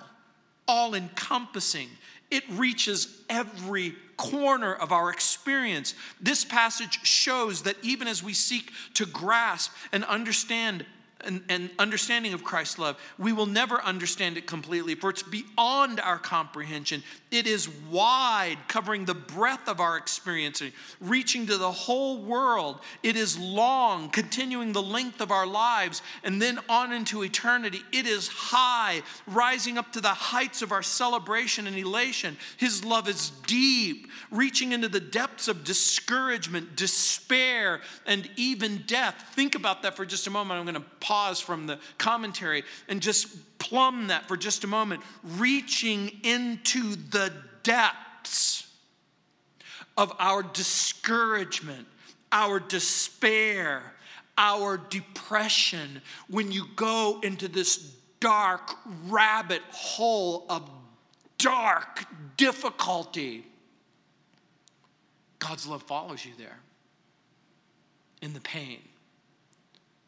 [0.68, 1.90] all encompassing.
[2.32, 5.96] It reaches every corner of our experience.
[6.22, 10.86] This passage shows that even as we seek to grasp and understand
[11.26, 16.00] and, and, understanding of Christ's love, we will never understand it completely, for it's beyond
[16.00, 17.04] our comprehension.
[17.32, 22.80] It is wide, covering the breadth of our experiencing, reaching to the whole world.
[23.02, 27.82] It is long, continuing the length of our lives, and then on into eternity.
[27.92, 32.38] It is high, rising up to the heights of our celebration and elation.
[32.58, 39.32] His love is deep, reaching into the depths of discouragement, despair, and even death.
[39.34, 40.60] Think about that for just a moment.
[40.60, 45.02] I'm going to pause from the commentary and just plumb that for just a moment,
[45.38, 47.32] reaching into the
[47.64, 48.68] depths
[49.98, 51.88] of our discouragement,
[52.32, 53.94] our despair,
[54.38, 58.72] our depression, when you go into this dark
[59.06, 60.70] rabbit hole of
[61.38, 62.06] dark
[62.38, 63.46] difficulty,
[65.40, 66.58] God's love follows you there
[68.22, 68.80] in the pain,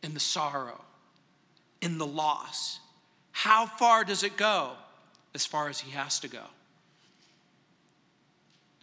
[0.01, 0.81] in the sorrow,
[1.85, 2.79] in the loss.
[3.31, 4.71] How far does it go?
[5.35, 6.41] As far as he has to go.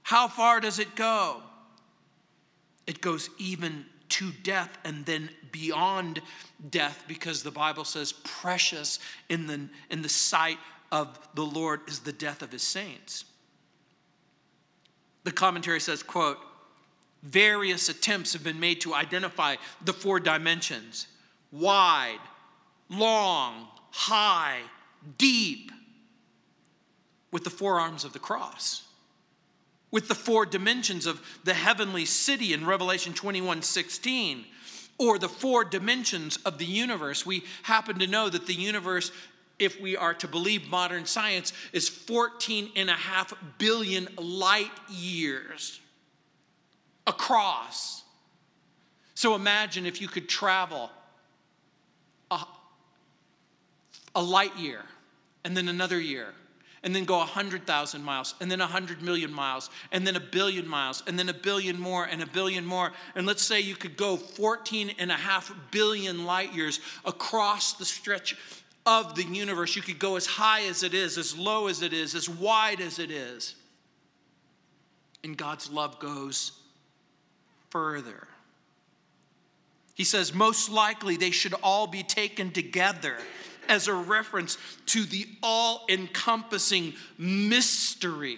[0.04, 1.42] How far does it go?
[2.86, 6.20] It goes even to death and then beyond
[6.70, 10.58] death because the Bible says precious in the, in the sight
[10.92, 13.24] of the Lord is the death of his saints.
[15.24, 16.38] The commentary says, quote,
[17.22, 21.08] various attempts have been made to identify the four dimensions
[21.50, 22.18] wide,
[22.92, 24.60] long, high,
[25.18, 25.70] deep,
[27.30, 28.86] with the four arms of the cross,
[29.90, 34.44] with the four dimensions of the heavenly city in Revelation 21 16,
[34.98, 37.26] or the four dimensions of the universe.
[37.26, 39.10] We happen to know that the universe,
[39.58, 45.80] if we are to believe modern science, is 14 and a half billion light years
[47.06, 48.02] across.
[49.14, 50.90] So imagine if you could travel
[54.14, 54.82] a, light year
[55.44, 56.34] and then another year
[56.84, 61.02] and then go 100,000 miles, and then 100 million miles, and then a billion miles,
[61.06, 62.92] and then a billion more, and a billion more.
[63.14, 67.84] And let's say you could go 14 and a half billion light years across the
[67.84, 68.36] stretch
[68.84, 69.76] of the universe.
[69.76, 72.80] You could go as high as it is, as low as it is, as wide
[72.80, 73.54] as it is.
[75.22, 76.50] And God's love goes
[77.70, 78.26] further.
[79.94, 83.18] He says, most likely they should all be taken together
[83.72, 88.36] as a reference to the all encompassing mystery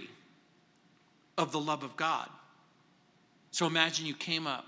[1.37, 2.29] of the love of God.
[3.51, 4.65] So imagine you came up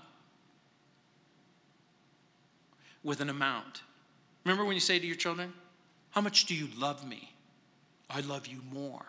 [3.01, 3.81] with an amount.
[4.43, 5.53] Remember when you say to your children,
[6.09, 7.31] How much do you love me?
[8.09, 9.05] I love you more.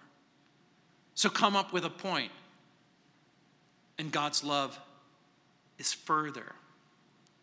[1.15, 2.31] So come up with a point,
[3.99, 4.79] and God's love
[5.77, 6.53] is further.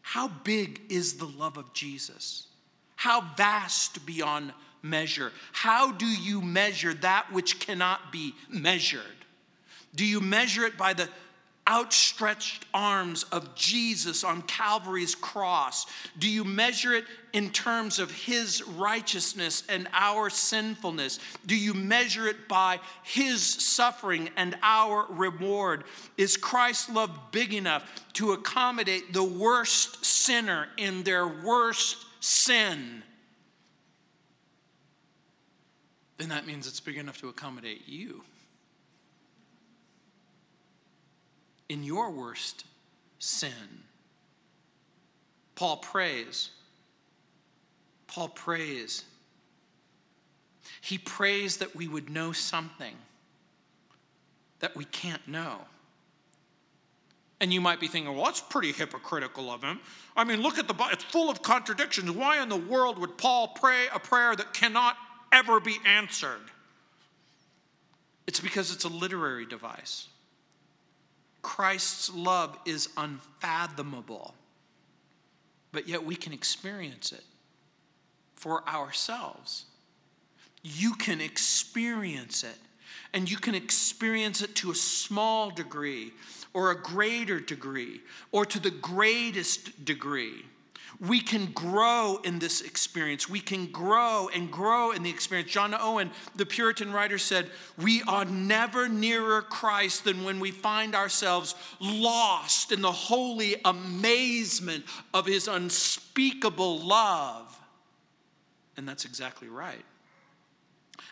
[0.01, 2.47] How big is the love of Jesus?
[2.95, 5.31] How vast beyond measure?
[5.51, 9.01] How do you measure that which cannot be measured?
[9.95, 11.09] Do you measure it by the
[11.67, 15.87] outstretched arms of Jesus on Calvary's cross?
[16.19, 21.19] Do you measure it in terms of his righteousness and our sinfulness?
[21.47, 25.85] Do you measure it by his suffering and our reward?
[26.17, 27.83] Is Christ's love big enough
[28.13, 33.03] to accommodate the worst sinner in their worst sin,
[36.17, 38.23] then that means it's big enough to accommodate you.
[41.69, 42.65] In your worst
[43.19, 43.83] sin,
[45.55, 46.51] Paul prays.
[48.07, 49.03] Paul prays.
[50.81, 52.95] He prays that we would know something
[54.59, 55.59] that we can't know.
[57.45, 59.79] And you might be thinking, well, that's pretty hypocritical of him.
[60.17, 62.09] I mean, look at the Bible, it's full of contradictions.
[62.09, 64.97] Why in the world would Paul pray a prayer that cannot
[65.31, 66.41] ever be answered?
[68.25, 70.07] It's because it's a literary device.
[71.43, 74.33] Christ's love is unfathomable,
[75.71, 77.23] but yet we can experience it
[78.33, 79.65] for ourselves.
[80.63, 82.57] You can experience it,
[83.13, 86.11] and you can experience it to a small degree
[86.55, 87.99] or a greater degree
[88.31, 90.45] or to the greatest degree.
[91.01, 93.29] We can grow in this experience.
[93.29, 95.51] We can grow and grow in the experience.
[95.51, 100.95] John Owen, the Puritan writer, said, We are never nearer Christ than when we find
[100.95, 107.59] ourselves lost in the holy amazement of his unspeakable love.
[108.77, 109.83] And that's exactly right.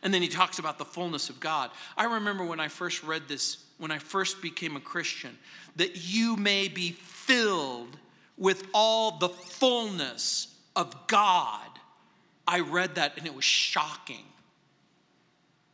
[0.01, 1.71] And then he talks about the fullness of God.
[1.97, 5.37] I remember when I first read this when I first became a Christian,
[5.75, 7.97] that you may be filled
[8.37, 11.67] with all the fullness of God.
[12.47, 14.23] I read that and it was shocking.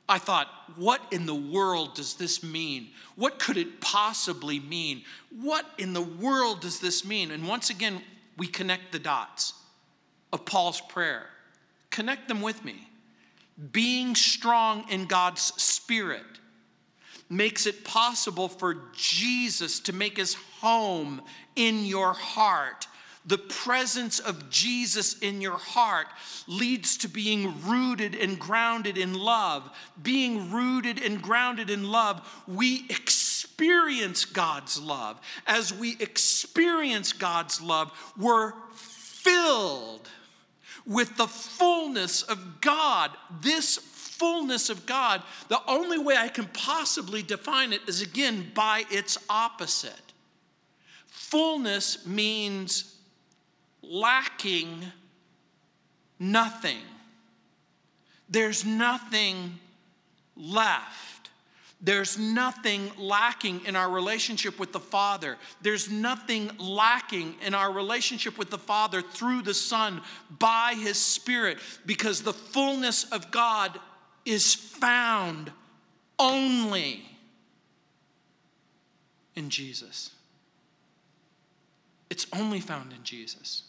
[0.10, 2.90] I thought, what in the world does this mean?
[3.16, 5.04] What could it possibly mean?
[5.40, 7.30] What in the world does this mean?
[7.30, 8.02] And once again,
[8.38, 9.54] we connect the dots
[10.34, 11.28] of Paul's prayer.
[11.92, 12.90] Connect them with me.
[13.72, 16.24] Being strong in God's Spirit
[17.30, 21.22] makes it possible for Jesus to make his home
[21.56, 22.88] in your heart.
[23.26, 26.08] The presence of Jesus in your heart
[26.48, 29.70] leads to being rooted and grounded in love.
[30.02, 35.20] Being rooted and grounded in love, we experience God's love.
[35.46, 40.10] As we experience God's love, we're filled
[40.88, 43.12] with the fullness of God.
[43.42, 43.78] This
[44.20, 49.18] fullness of God, the only way I can possibly define it is again by its
[49.30, 49.94] opposite.
[51.08, 52.96] Fullness means
[53.82, 54.84] lacking
[56.20, 56.82] nothing.
[58.30, 59.58] There's nothing
[60.36, 61.30] left.
[61.82, 65.38] There's nothing lacking in our relationship with the Father.
[65.62, 70.02] There's nothing lacking in our relationship with the Father through the Son
[70.40, 73.80] by His Spirit because the fullness of God
[74.30, 75.52] is found
[76.20, 77.04] only
[79.36, 80.12] in Jesus.
[82.12, 83.64] It's only found in Jesus.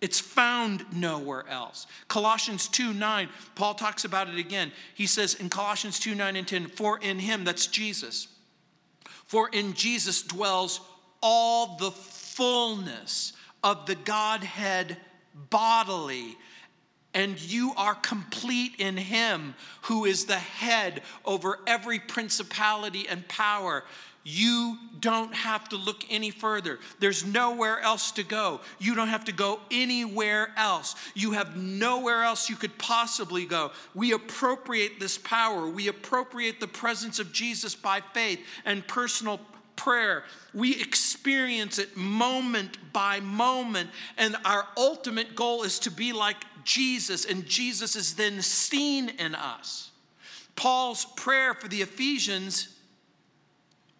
[0.00, 1.86] It's found nowhere else.
[2.08, 4.72] Colossians 2 9, Paul talks about it again.
[4.94, 8.26] He says in Colossians 2 9 and 10, For in him, that's Jesus,
[9.26, 10.80] for in Jesus dwells
[11.22, 14.96] all the fullness of the Godhead
[15.50, 16.36] bodily.
[17.18, 23.82] And you are complete in him who is the head over every principality and power.
[24.22, 26.78] You don't have to look any further.
[27.00, 28.60] There's nowhere else to go.
[28.78, 30.94] You don't have to go anywhere else.
[31.14, 33.72] You have nowhere else you could possibly go.
[33.96, 35.68] We appropriate this power.
[35.68, 39.40] We appropriate the presence of Jesus by faith and personal
[39.74, 40.22] prayer.
[40.54, 43.90] We experience it moment by moment.
[44.18, 46.36] And our ultimate goal is to be like
[46.68, 49.90] Jesus, and Jesus is then seen in us.
[50.54, 52.68] Paul's prayer for the Ephesians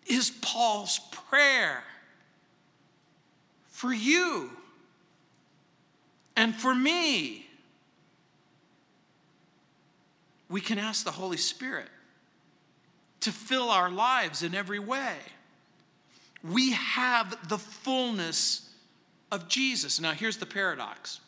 [0.07, 1.01] is Paul's
[1.31, 1.83] prayer
[3.69, 4.51] for you
[6.37, 7.47] and for me.
[10.51, 11.89] We can ask the Holy Spirit
[13.21, 15.15] to fill our lives in every way.
[16.45, 18.69] We have the fullness
[19.33, 20.01] of Jesus.
[20.01, 21.21] Now, here's the paradox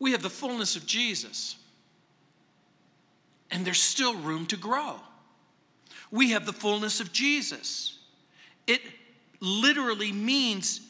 [0.00, 1.54] we have the fullness of Jesus,
[3.52, 5.00] and there's still room to grow
[6.10, 7.98] we have the fullness of Jesus.
[8.66, 8.80] It
[9.40, 10.80] literally means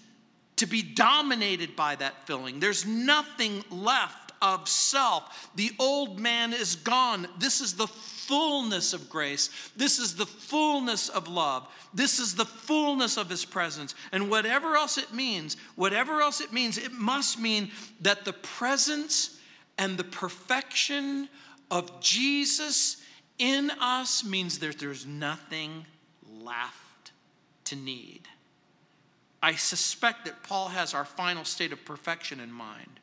[0.56, 2.60] to be dominated by that filling.
[2.60, 5.50] There's nothing left of self.
[5.54, 7.26] The old man is gone.
[7.38, 9.50] This is the fullness of grace.
[9.76, 11.68] This is the fullness of love.
[11.92, 13.94] This is the fullness of his presence.
[14.12, 17.70] And whatever else it means, whatever else it means, it must mean
[18.00, 19.38] that the presence
[19.78, 21.28] and the perfection
[21.70, 23.02] of Jesus
[23.38, 25.86] in us means that there's nothing
[26.42, 27.12] left
[27.64, 28.22] to need.
[29.42, 33.00] I suspect that Paul has our final state of perfection in mind.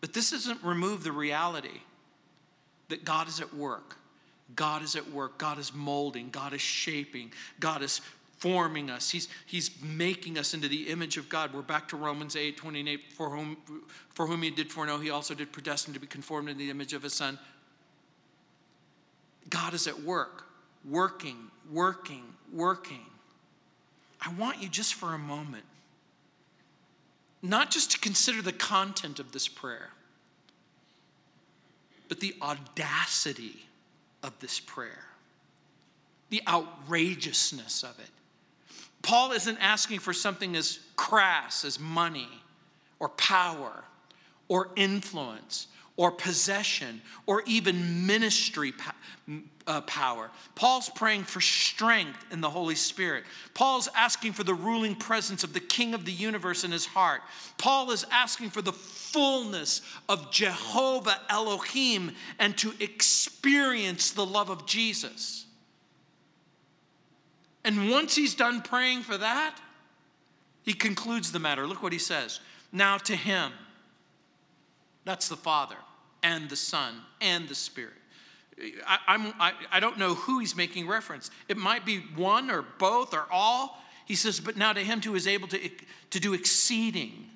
[0.00, 1.80] But this doesn't remove the reality
[2.88, 3.96] that God is at work.
[4.56, 5.38] God is at work.
[5.38, 6.30] God is molding.
[6.30, 7.32] God is shaping.
[7.60, 8.00] God is
[8.38, 9.10] forming us.
[9.10, 11.52] He's, he's making us into the image of God.
[11.52, 13.12] We're back to Romans 8 28.
[13.12, 13.56] For whom,
[14.08, 16.94] for whom he did foreknow, he also did predestine to be conformed in the image
[16.94, 17.38] of his son
[19.48, 20.46] God is at work,
[20.88, 22.22] working, working,
[22.52, 23.04] working.
[24.20, 25.64] I want you just for a moment,
[27.42, 29.90] not just to consider the content of this prayer,
[32.08, 33.66] but the audacity
[34.22, 35.04] of this prayer,
[36.28, 38.10] the outrageousness of it.
[39.02, 42.28] Paul isn't asking for something as crass as money
[42.98, 43.84] or power
[44.48, 45.68] or influence
[46.00, 48.72] or possession or even ministry
[49.66, 50.30] uh, power.
[50.54, 53.24] Paul's praying for strength in the Holy Spirit.
[53.52, 57.20] Paul's asking for the ruling presence of the King of the universe in his heart.
[57.58, 64.64] Paul is asking for the fullness of Jehovah Elohim and to experience the love of
[64.64, 65.44] Jesus.
[67.62, 69.54] And once he's done praying for that,
[70.62, 71.66] he concludes the matter.
[71.66, 72.40] Look what he says.
[72.72, 73.52] Now to him,
[75.04, 75.76] that's the Father
[76.22, 77.94] and the Son and the Spirit.
[78.86, 81.30] I, I'm, I, I don't know who he's making reference.
[81.48, 83.82] It might be one or both or all.
[84.04, 85.70] He says, but now to him who is able to,
[86.10, 87.26] to do exceeding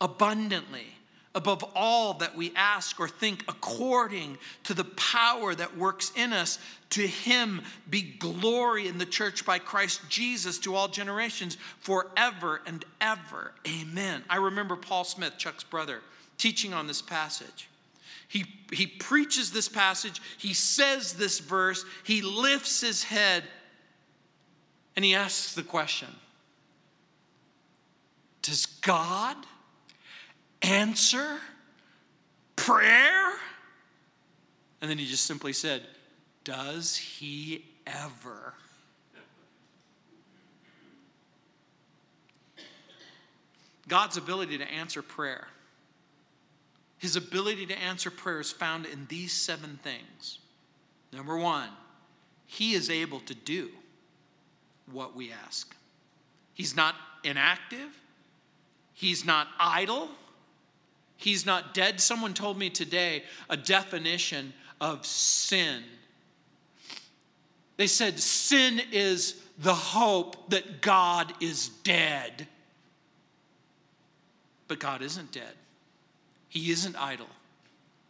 [0.00, 0.86] abundantly
[1.34, 6.58] above all that we ask or think according to the power that works in us
[6.90, 12.84] to him be glory in the church by Christ Jesus to all generations forever and
[13.00, 16.00] ever amen i remember paul smith chuck's brother
[16.38, 17.68] teaching on this passage
[18.28, 23.42] he, he preaches this passage, he says this verse, he lifts his head,
[24.94, 26.08] and he asks the question
[28.42, 29.36] Does God
[30.60, 31.38] answer
[32.56, 33.32] prayer?
[34.80, 35.82] And then he just simply said,
[36.44, 38.52] Does he ever?
[43.88, 45.48] God's ability to answer prayer
[46.98, 50.38] his ability to answer prayer is found in these seven things.
[51.12, 51.70] Number one,
[52.46, 53.70] he is able to do
[54.90, 55.74] what we ask.
[56.54, 58.00] He's not inactive,
[58.92, 60.08] he's not idle,
[61.16, 62.00] he's not dead.
[62.00, 65.82] Someone told me today a definition of sin.
[67.76, 72.46] They said, Sin is the hope that God is dead.
[74.66, 75.54] But God isn't dead.
[76.48, 77.28] He isn't idle,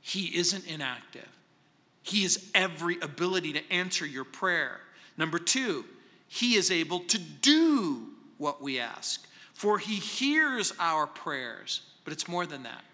[0.01, 1.29] He isn't inactive.
[2.03, 4.81] He has every ability to answer your prayer.
[5.19, 5.85] Number two,
[6.29, 8.09] He is able to do
[8.39, 9.27] what we ask.
[9.53, 11.81] for he hears our prayers.
[12.05, 12.85] But it's more than that,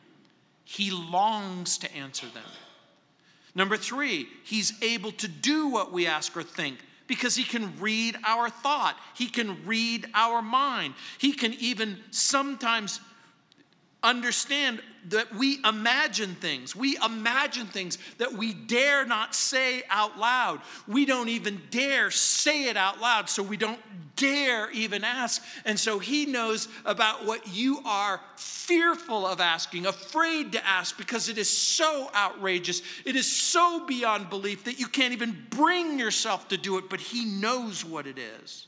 [0.64, 2.42] he longs to answer them.
[3.54, 8.16] Number three, he's able to do what we ask or think because he can read
[8.26, 12.98] our thought, he can read our mind, he can even sometimes
[14.04, 16.76] understand that we imagine things.
[16.76, 20.60] We imagine things that we dare not say out loud.
[20.86, 23.80] We don't even dare say it out loud, so we don't
[24.16, 25.42] dare even ask.
[25.64, 31.28] And so he knows about what you are fearful of asking, afraid to ask, because
[31.28, 32.80] it is so outrageous.
[33.04, 37.00] It is so beyond belief that you can't even bring yourself to do it, but
[37.00, 38.66] he knows what it is.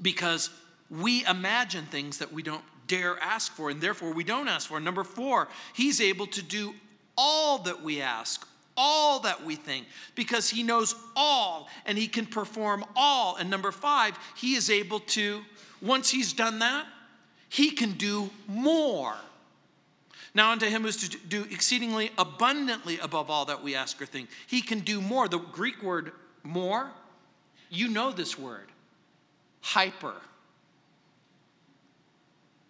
[0.00, 0.50] Because
[0.90, 4.78] we imagine things that we don't dare ask for, and therefore we don't ask for.
[4.78, 6.74] Number four, he's able to do
[7.16, 12.26] all that we ask, all that we think, because he knows all and he can
[12.26, 13.36] perform all.
[13.36, 15.40] And number five, he is able to,
[15.80, 16.84] once he's done that,
[17.48, 19.14] he can do more.
[20.34, 24.06] Now, unto him who is to do exceedingly abundantly above all that we ask or
[24.06, 24.28] think.
[24.46, 25.28] He can do more.
[25.28, 26.12] The Greek word
[26.42, 26.90] more,
[27.70, 28.68] you know this word
[29.62, 30.14] hyper.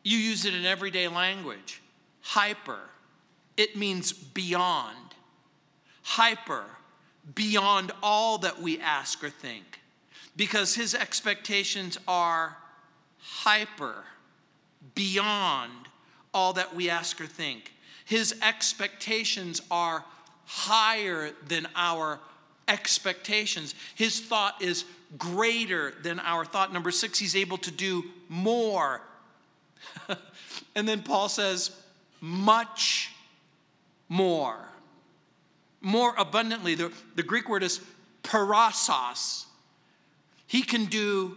[0.03, 1.81] You use it in everyday language.
[2.21, 2.81] Hyper.
[3.57, 4.97] It means beyond.
[6.03, 6.65] Hyper.
[7.35, 9.81] Beyond all that we ask or think.
[10.37, 12.57] Because his expectations are
[13.19, 14.05] hyper.
[14.95, 15.73] Beyond
[16.35, 17.73] all that we ask or think.
[18.05, 20.05] His expectations are
[20.45, 22.19] higher than our
[22.67, 23.75] expectations.
[23.95, 24.85] His thought is
[25.19, 26.73] greater than our thought.
[26.73, 29.03] Number six, he's able to do more
[30.75, 31.71] and then Paul says,
[32.21, 33.11] much
[34.09, 34.57] more.
[35.81, 36.75] More abundantly.
[36.75, 37.81] The, the Greek word is
[38.23, 39.47] perissos.
[40.47, 41.37] He can do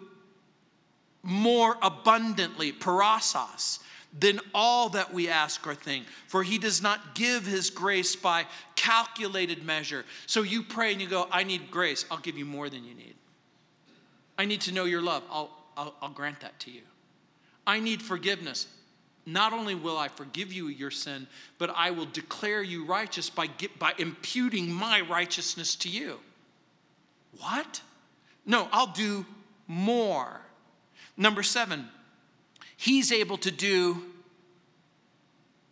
[1.24, 3.80] more abundantly, perissos,
[4.18, 6.06] than all that we ask or think.
[6.28, 10.06] For he does not give his grace by calculated measure.
[10.28, 12.06] So you pray and you go, I need grace.
[12.12, 13.16] I'll give you more than you need.
[14.38, 15.24] I need to know your love.
[15.32, 16.82] I'll, I'll, I'll grant that to you.
[17.68, 18.68] I need forgiveness.
[19.26, 23.50] Not only will I forgive you your sin, but I will declare you righteous by,
[23.80, 26.20] by imputing my righteousness to you.
[27.40, 27.82] What?
[28.46, 29.26] No, I'll do
[29.68, 30.42] more.
[31.18, 31.90] Number seven,
[32.78, 34.04] he's able to do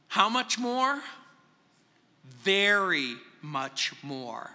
[0.08, 1.02] how much more?
[2.44, 4.50] Very much more.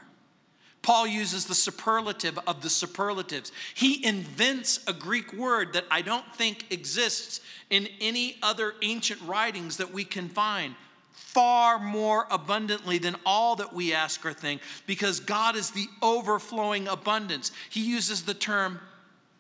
[0.89, 3.53] Paul uses the superlative of the superlatives.
[3.75, 9.77] He invents a Greek word that I don't think exists in any other ancient writings
[9.77, 10.75] that we can find.
[11.13, 16.89] Far more abundantly than all that we ask or think, because God is the overflowing
[16.89, 17.53] abundance.
[17.69, 18.81] He uses the term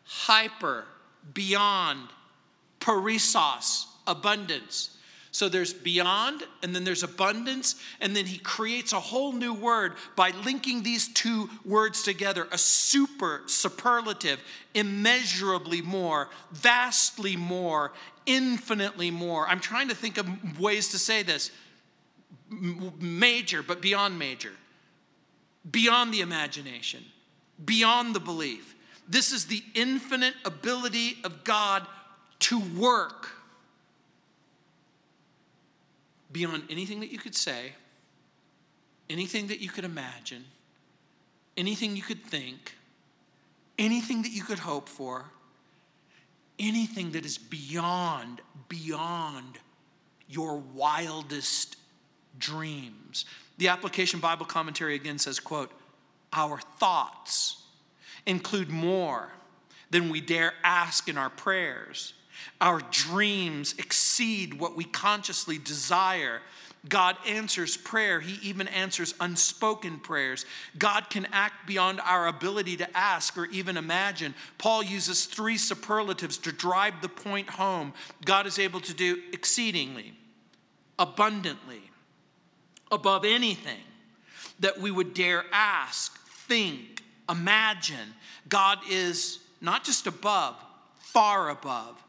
[0.04, 0.84] hyper,
[1.32, 2.10] beyond,
[2.78, 4.97] perissos, abundance.
[5.38, 9.92] So there's beyond, and then there's abundance, and then he creates a whole new word
[10.16, 14.40] by linking these two words together a super superlative,
[14.74, 17.92] immeasurably more, vastly more,
[18.26, 19.46] infinitely more.
[19.46, 21.52] I'm trying to think of ways to say this
[22.50, 24.54] major, but beyond major,
[25.70, 27.04] beyond the imagination,
[27.64, 28.74] beyond the belief.
[29.08, 31.86] This is the infinite ability of God
[32.40, 33.37] to work
[36.32, 37.72] beyond anything that you could say,
[39.08, 40.44] anything that you could imagine,
[41.56, 42.74] anything you could think,
[43.78, 45.24] anything that you could hope for,
[46.58, 49.58] anything that is beyond, beyond
[50.28, 51.76] your wildest
[52.38, 53.24] dreams.
[53.58, 55.72] The application Bible commentary again says, quote,
[56.32, 57.62] our thoughts
[58.26, 59.30] include more
[59.90, 62.12] than we dare ask in our prayers
[62.60, 66.40] our dreams exceed what we consciously desire.
[66.88, 68.20] God answers prayer.
[68.20, 70.46] He even answers unspoken prayers.
[70.78, 74.34] God can act beyond our ability to ask or even imagine.
[74.58, 77.92] Paul uses three superlatives to drive the point home.
[78.24, 80.14] God is able to do exceedingly,
[80.98, 81.82] abundantly,
[82.90, 83.80] above anything
[84.60, 88.14] that we would dare ask, think, imagine.
[88.48, 90.56] God is not just above,
[90.98, 92.02] far above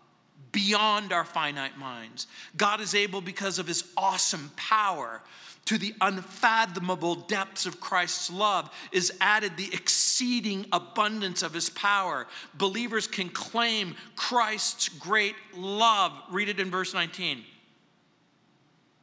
[0.52, 2.28] beyond our finite minds.
[2.58, 5.22] God is able, because of his awesome power,
[5.66, 12.26] to the unfathomable depths of Christ's love is added the exceeding abundance of his power.
[12.56, 16.12] Believers can claim Christ's great love.
[16.32, 17.44] Read it in verse 19.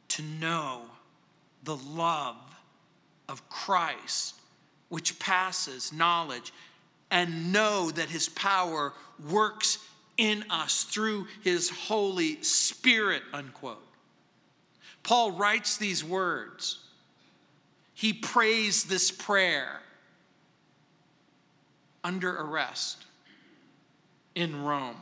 [0.09, 0.81] To know
[1.63, 2.35] the love
[3.29, 4.35] of Christ,
[4.89, 6.51] which passes knowledge,
[7.09, 8.91] and know that his power
[9.29, 9.77] works
[10.17, 13.83] in us through his Holy Spirit, unquote.
[15.03, 16.79] Paul writes these words.
[17.93, 19.79] He prays this prayer
[22.03, 23.05] under arrest
[24.35, 24.97] in Rome,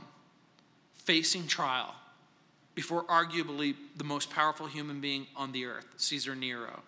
[0.93, 1.93] facing trial
[2.73, 6.81] before arguably the most powerful human being on the earth, Caesar Nero.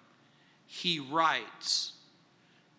[0.66, 1.94] He writes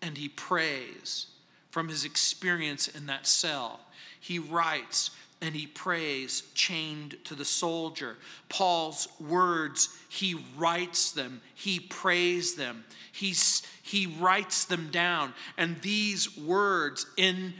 [0.00, 1.26] and he prays
[1.70, 3.80] from his experience in that cell.
[4.20, 5.10] He writes
[5.40, 8.16] and he prays chained to the soldier.
[8.48, 12.84] Paul's words, he writes them, he prays them,
[13.18, 15.34] He's, he writes them down.
[15.56, 17.52] And these words in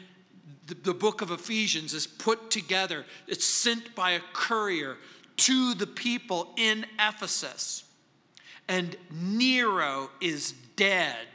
[0.69, 4.99] the, the book of Ephesians is put together, it's sent by a courier
[5.39, 7.83] to the people in Ephesus.
[8.69, 11.27] And Nero is dead.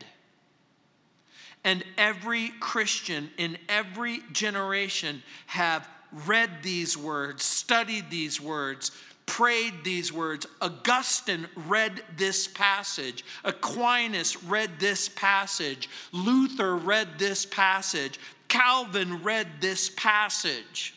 [1.66, 5.88] And every Christian in every generation have
[6.26, 8.92] read these words, studied these words,
[9.26, 10.46] prayed these words.
[10.62, 13.24] Augustine read this passage.
[13.44, 15.90] Aquinas read this passage.
[16.12, 18.20] Luther read this passage.
[18.48, 20.94] Calvin read this passage.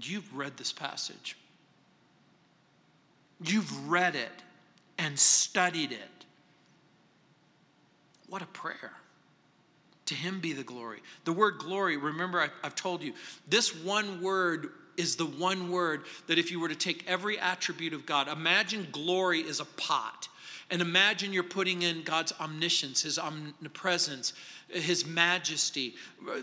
[0.00, 1.36] You've read this passage.
[3.42, 4.42] You've read it
[4.98, 6.26] and studied it.
[8.28, 8.92] What a prayer.
[10.06, 11.00] To him be the glory.
[11.24, 13.12] The word glory, remember, I've told you,
[13.48, 17.92] this one word is the one word that if you were to take every attribute
[17.92, 20.28] of God, imagine glory is a pot.
[20.68, 24.32] And imagine you're putting in God's omniscience, His omnipresence,
[24.68, 25.94] His majesty.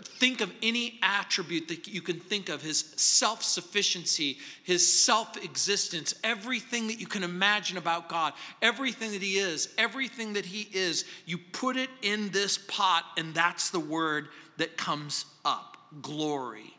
[0.02, 6.14] Think of any attribute that you can think of His self sufficiency, His self existence,
[6.24, 11.04] everything that you can imagine about God, everything that He is, everything that He is.
[11.26, 16.74] You put it in this pot, and that's the word that comes up glory.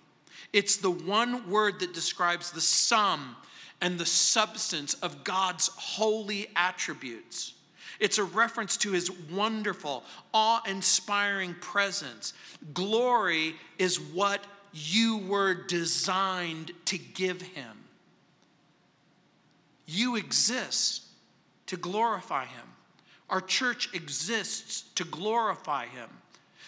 [0.52, 3.36] It's the one word that describes the sum
[3.86, 7.54] and the substance of God's holy attributes.
[8.00, 12.34] It's a reference to his wonderful, awe inspiring presence.
[12.74, 17.78] Glory is what you were designed to give him.
[19.86, 21.04] You exist
[21.68, 22.66] to glorify him.
[23.30, 26.10] Our church exists to glorify him.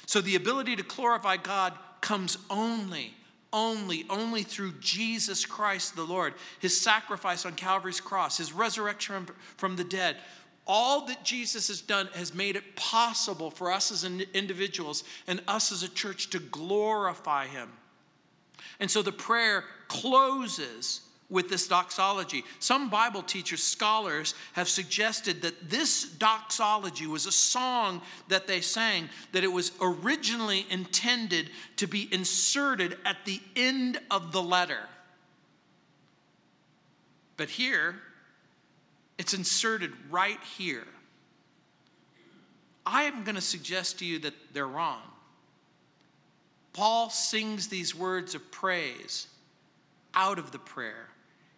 [0.05, 3.15] So the ability to glorify God comes only
[3.53, 9.75] only, only through Jesus Christ the Lord, his sacrifice on Calvary's cross, his resurrection from
[9.75, 10.17] the dead.
[10.65, 15.71] All that Jesus has done has made it possible for us as individuals and us
[15.71, 17.69] as a church to glorify him.
[18.79, 22.43] And so the prayer closes with this doxology.
[22.59, 29.09] Some Bible teachers, scholars, have suggested that this doxology was a song that they sang,
[29.33, 34.87] that it was originally intended to be inserted at the end of the letter.
[37.35, 37.95] But here,
[39.17, 40.87] it's inserted right here.
[42.85, 45.01] I am going to suggest to you that they're wrong.
[46.71, 49.27] Paul sings these words of praise
[50.13, 51.09] out of the prayer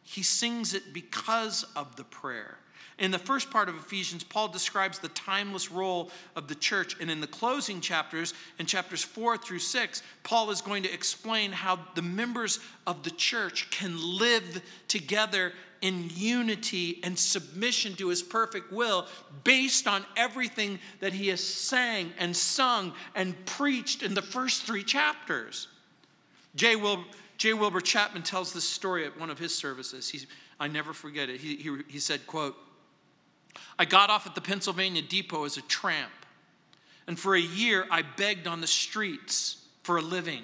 [0.10, 2.58] he sings it because of the prayer.
[2.98, 6.98] In the first part of Ephesians, Paul describes the timeless role of the church.
[7.00, 11.52] And in the closing chapters, in chapters four through six, Paul is going to explain
[11.52, 18.24] how the members of the church can live together in unity and submission to his
[18.24, 19.06] perfect will
[19.44, 24.84] based on everything that he has sang and sung and preached in the first three
[24.84, 25.68] chapters.
[26.56, 26.76] J.
[26.76, 27.06] Will
[27.40, 27.54] J.
[27.54, 30.28] Wilbur Chapman tells this story at one of his services.
[30.60, 31.40] I never forget it.
[31.40, 32.56] He, he, he said, quote,
[33.80, 36.12] I got off at the Pennsylvania depot as a tramp,
[37.08, 40.44] and for a year I begged on the streets for a living.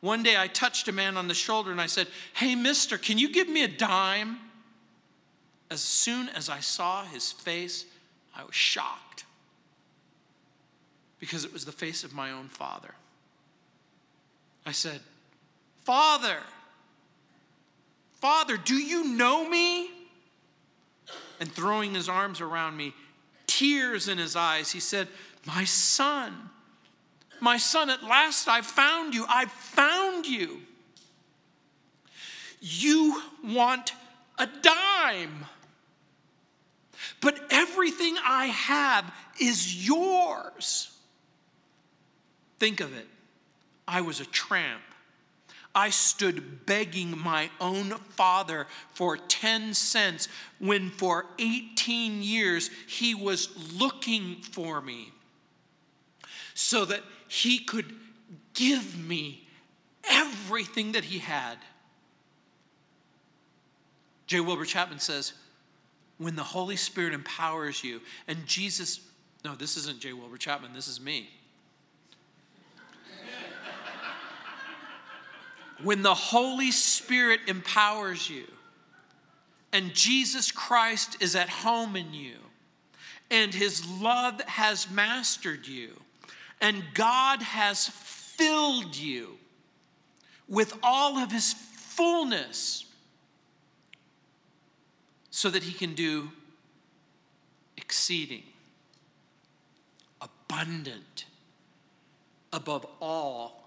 [0.00, 3.18] One day I touched a man on the shoulder and I said, Hey, mister, can
[3.18, 4.38] you give me a dime?
[5.70, 7.86] As soon as I saw his face,
[8.36, 9.24] I was shocked
[11.18, 12.94] because it was the face of my own father.
[14.64, 15.00] I said,
[15.86, 16.38] Father,
[18.14, 19.88] Father, do you know me?
[21.38, 22.92] And throwing his arms around me,
[23.46, 25.06] tears in his eyes, he said,
[25.46, 26.50] My son,
[27.38, 29.26] my son, at last I've found you.
[29.28, 30.58] I've found you.
[32.60, 33.92] You want
[34.40, 35.44] a dime,
[37.20, 40.90] but everything I have is yours.
[42.58, 43.06] Think of it.
[43.86, 44.82] I was a tramp.
[45.76, 50.26] I stood begging my own father for 10 cents
[50.58, 55.12] when for 18 years he was looking for me
[56.54, 57.94] so that he could
[58.54, 59.46] give me
[60.08, 61.58] everything that he had.
[64.26, 64.40] J.
[64.40, 65.34] Wilbur Chapman says,
[66.16, 69.00] when the Holy Spirit empowers you, and Jesus,
[69.44, 70.14] no, this isn't J.
[70.14, 71.28] Wilbur Chapman, this is me.
[75.82, 78.44] When the Holy Spirit empowers you,
[79.72, 82.36] and Jesus Christ is at home in you,
[83.30, 85.90] and his love has mastered you,
[86.60, 89.36] and God has filled you
[90.48, 92.84] with all of his fullness
[95.30, 96.30] so that he can do
[97.76, 98.44] exceeding,
[100.20, 101.26] abundant,
[102.52, 103.65] above all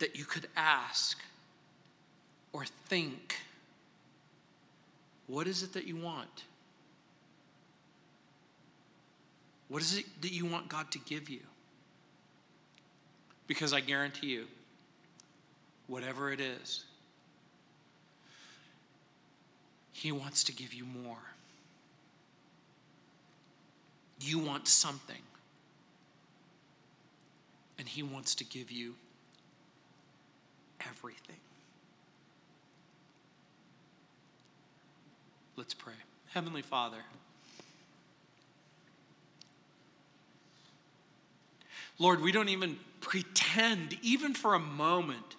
[0.00, 1.18] that you could ask
[2.52, 3.36] or think.
[5.26, 6.44] What is it that you want?
[9.68, 11.40] What is it that you want God to give you?
[13.46, 14.46] Because I guarantee you,
[15.86, 16.84] whatever it is,
[19.92, 21.18] He wants to give you more.
[24.20, 25.22] You want something,
[27.78, 28.94] and He wants to give you
[30.88, 31.36] everything.
[35.56, 35.94] Let's pray.
[36.28, 36.98] Heavenly Father,
[41.98, 45.36] Lord, we don't even pretend, even for a moment,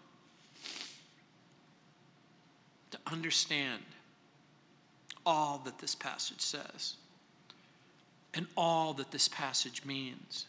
[2.92, 3.82] to understand
[5.26, 6.96] all that this passage says
[8.34, 10.46] and all that this passage means.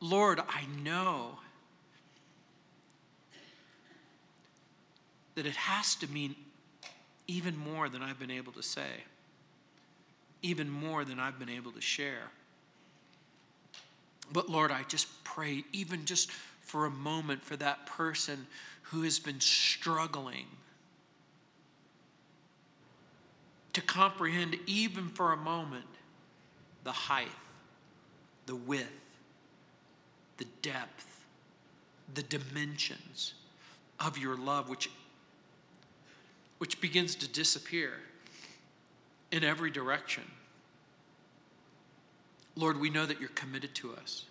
[0.00, 1.38] Lord, I know
[5.34, 6.34] that it has to mean
[7.26, 9.04] even more than I've been able to say,
[10.42, 12.30] even more than I've been able to share.
[14.32, 18.46] But Lord, I just pray, even just for a moment, for that person
[18.82, 20.46] who has been struggling
[23.72, 25.84] to comprehend, even for a moment,
[26.84, 27.28] the height,
[28.46, 28.90] the width,
[30.38, 31.24] the depth,
[32.14, 33.34] the dimensions
[34.00, 34.90] of your love, which,
[36.58, 37.92] which begins to disappear
[39.32, 40.24] in every direction.
[42.54, 44.24] Lord, we know that you're committed to us.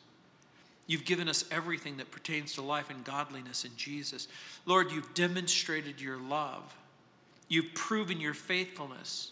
[0.88, 4.28] You've given us everything that pertains to life and godliness in Jesus.
[4.66, 6.76] Lord, you've demonstrated your love.
[7.48, 9.32] You've proven your faithfulness.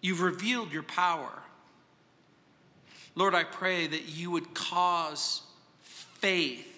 [0.00, 1.30] You've revealed your power.
[3.14, 5.42] Lord, I pray that you would cause
[5.82, 6.68] faith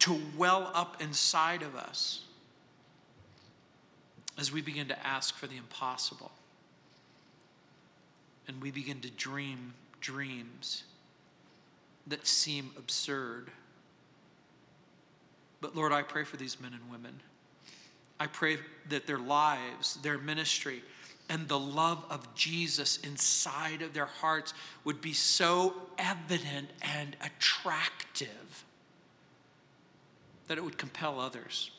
[0.00, 2.24] to well up inside of us
[4.38, 6.32] as we begin to ask for the impossible
[8.48, 10.84] and we begin to dream dreams
[12.06, 13.50] that seem absurd.
[15.60, 17.20] But Lord, I pray for these men and women.
[18.18, 18.58] I pray
[18.88, 20.82] that their lives, their ministry,
[21.30, 24.52] and the love of Jesus inside of their hearts
[24.84, 28.64] would be so evident and attractive
[30.48, 31.70] that it would compel others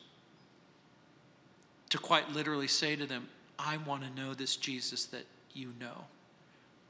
[1.90, 3.28] to quite literally say to them,
[3.58, 6.06] I want to know this Jesus that you know.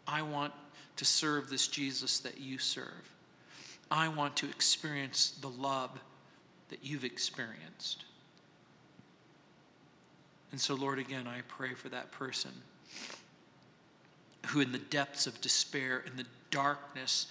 [0.06, 0.52] I want
[0.96, 3.10] to serve this Jesus that you serve.
[3.90, 5.90] I want to experience the love
[6.68, 8.04] that you've experienced.
[10.53, 12.53] And so, Lord, again, I pray for that person
[14.48, 17.26] who, in the depths of despair, in the darkness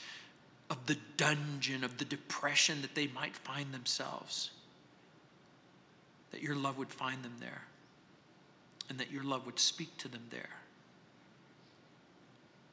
[0.70, 4.52] of the dungeon, of the depression that they might find themselves,
[6.32, 7.64] that your love would find them there
[8.90, 10.50] and that your love would speak to them there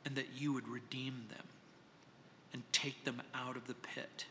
[0.04, 1.44] and that you would redeem them
[2.52, 4.24] and take them out of the pit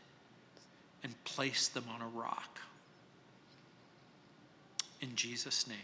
[1.04, 2.58] and place them on a rock.
[5.00, 5.76] In Jesus' name,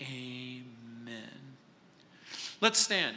[0.00, 1.56] Amen.
[2.60, 3.16] Let's stand.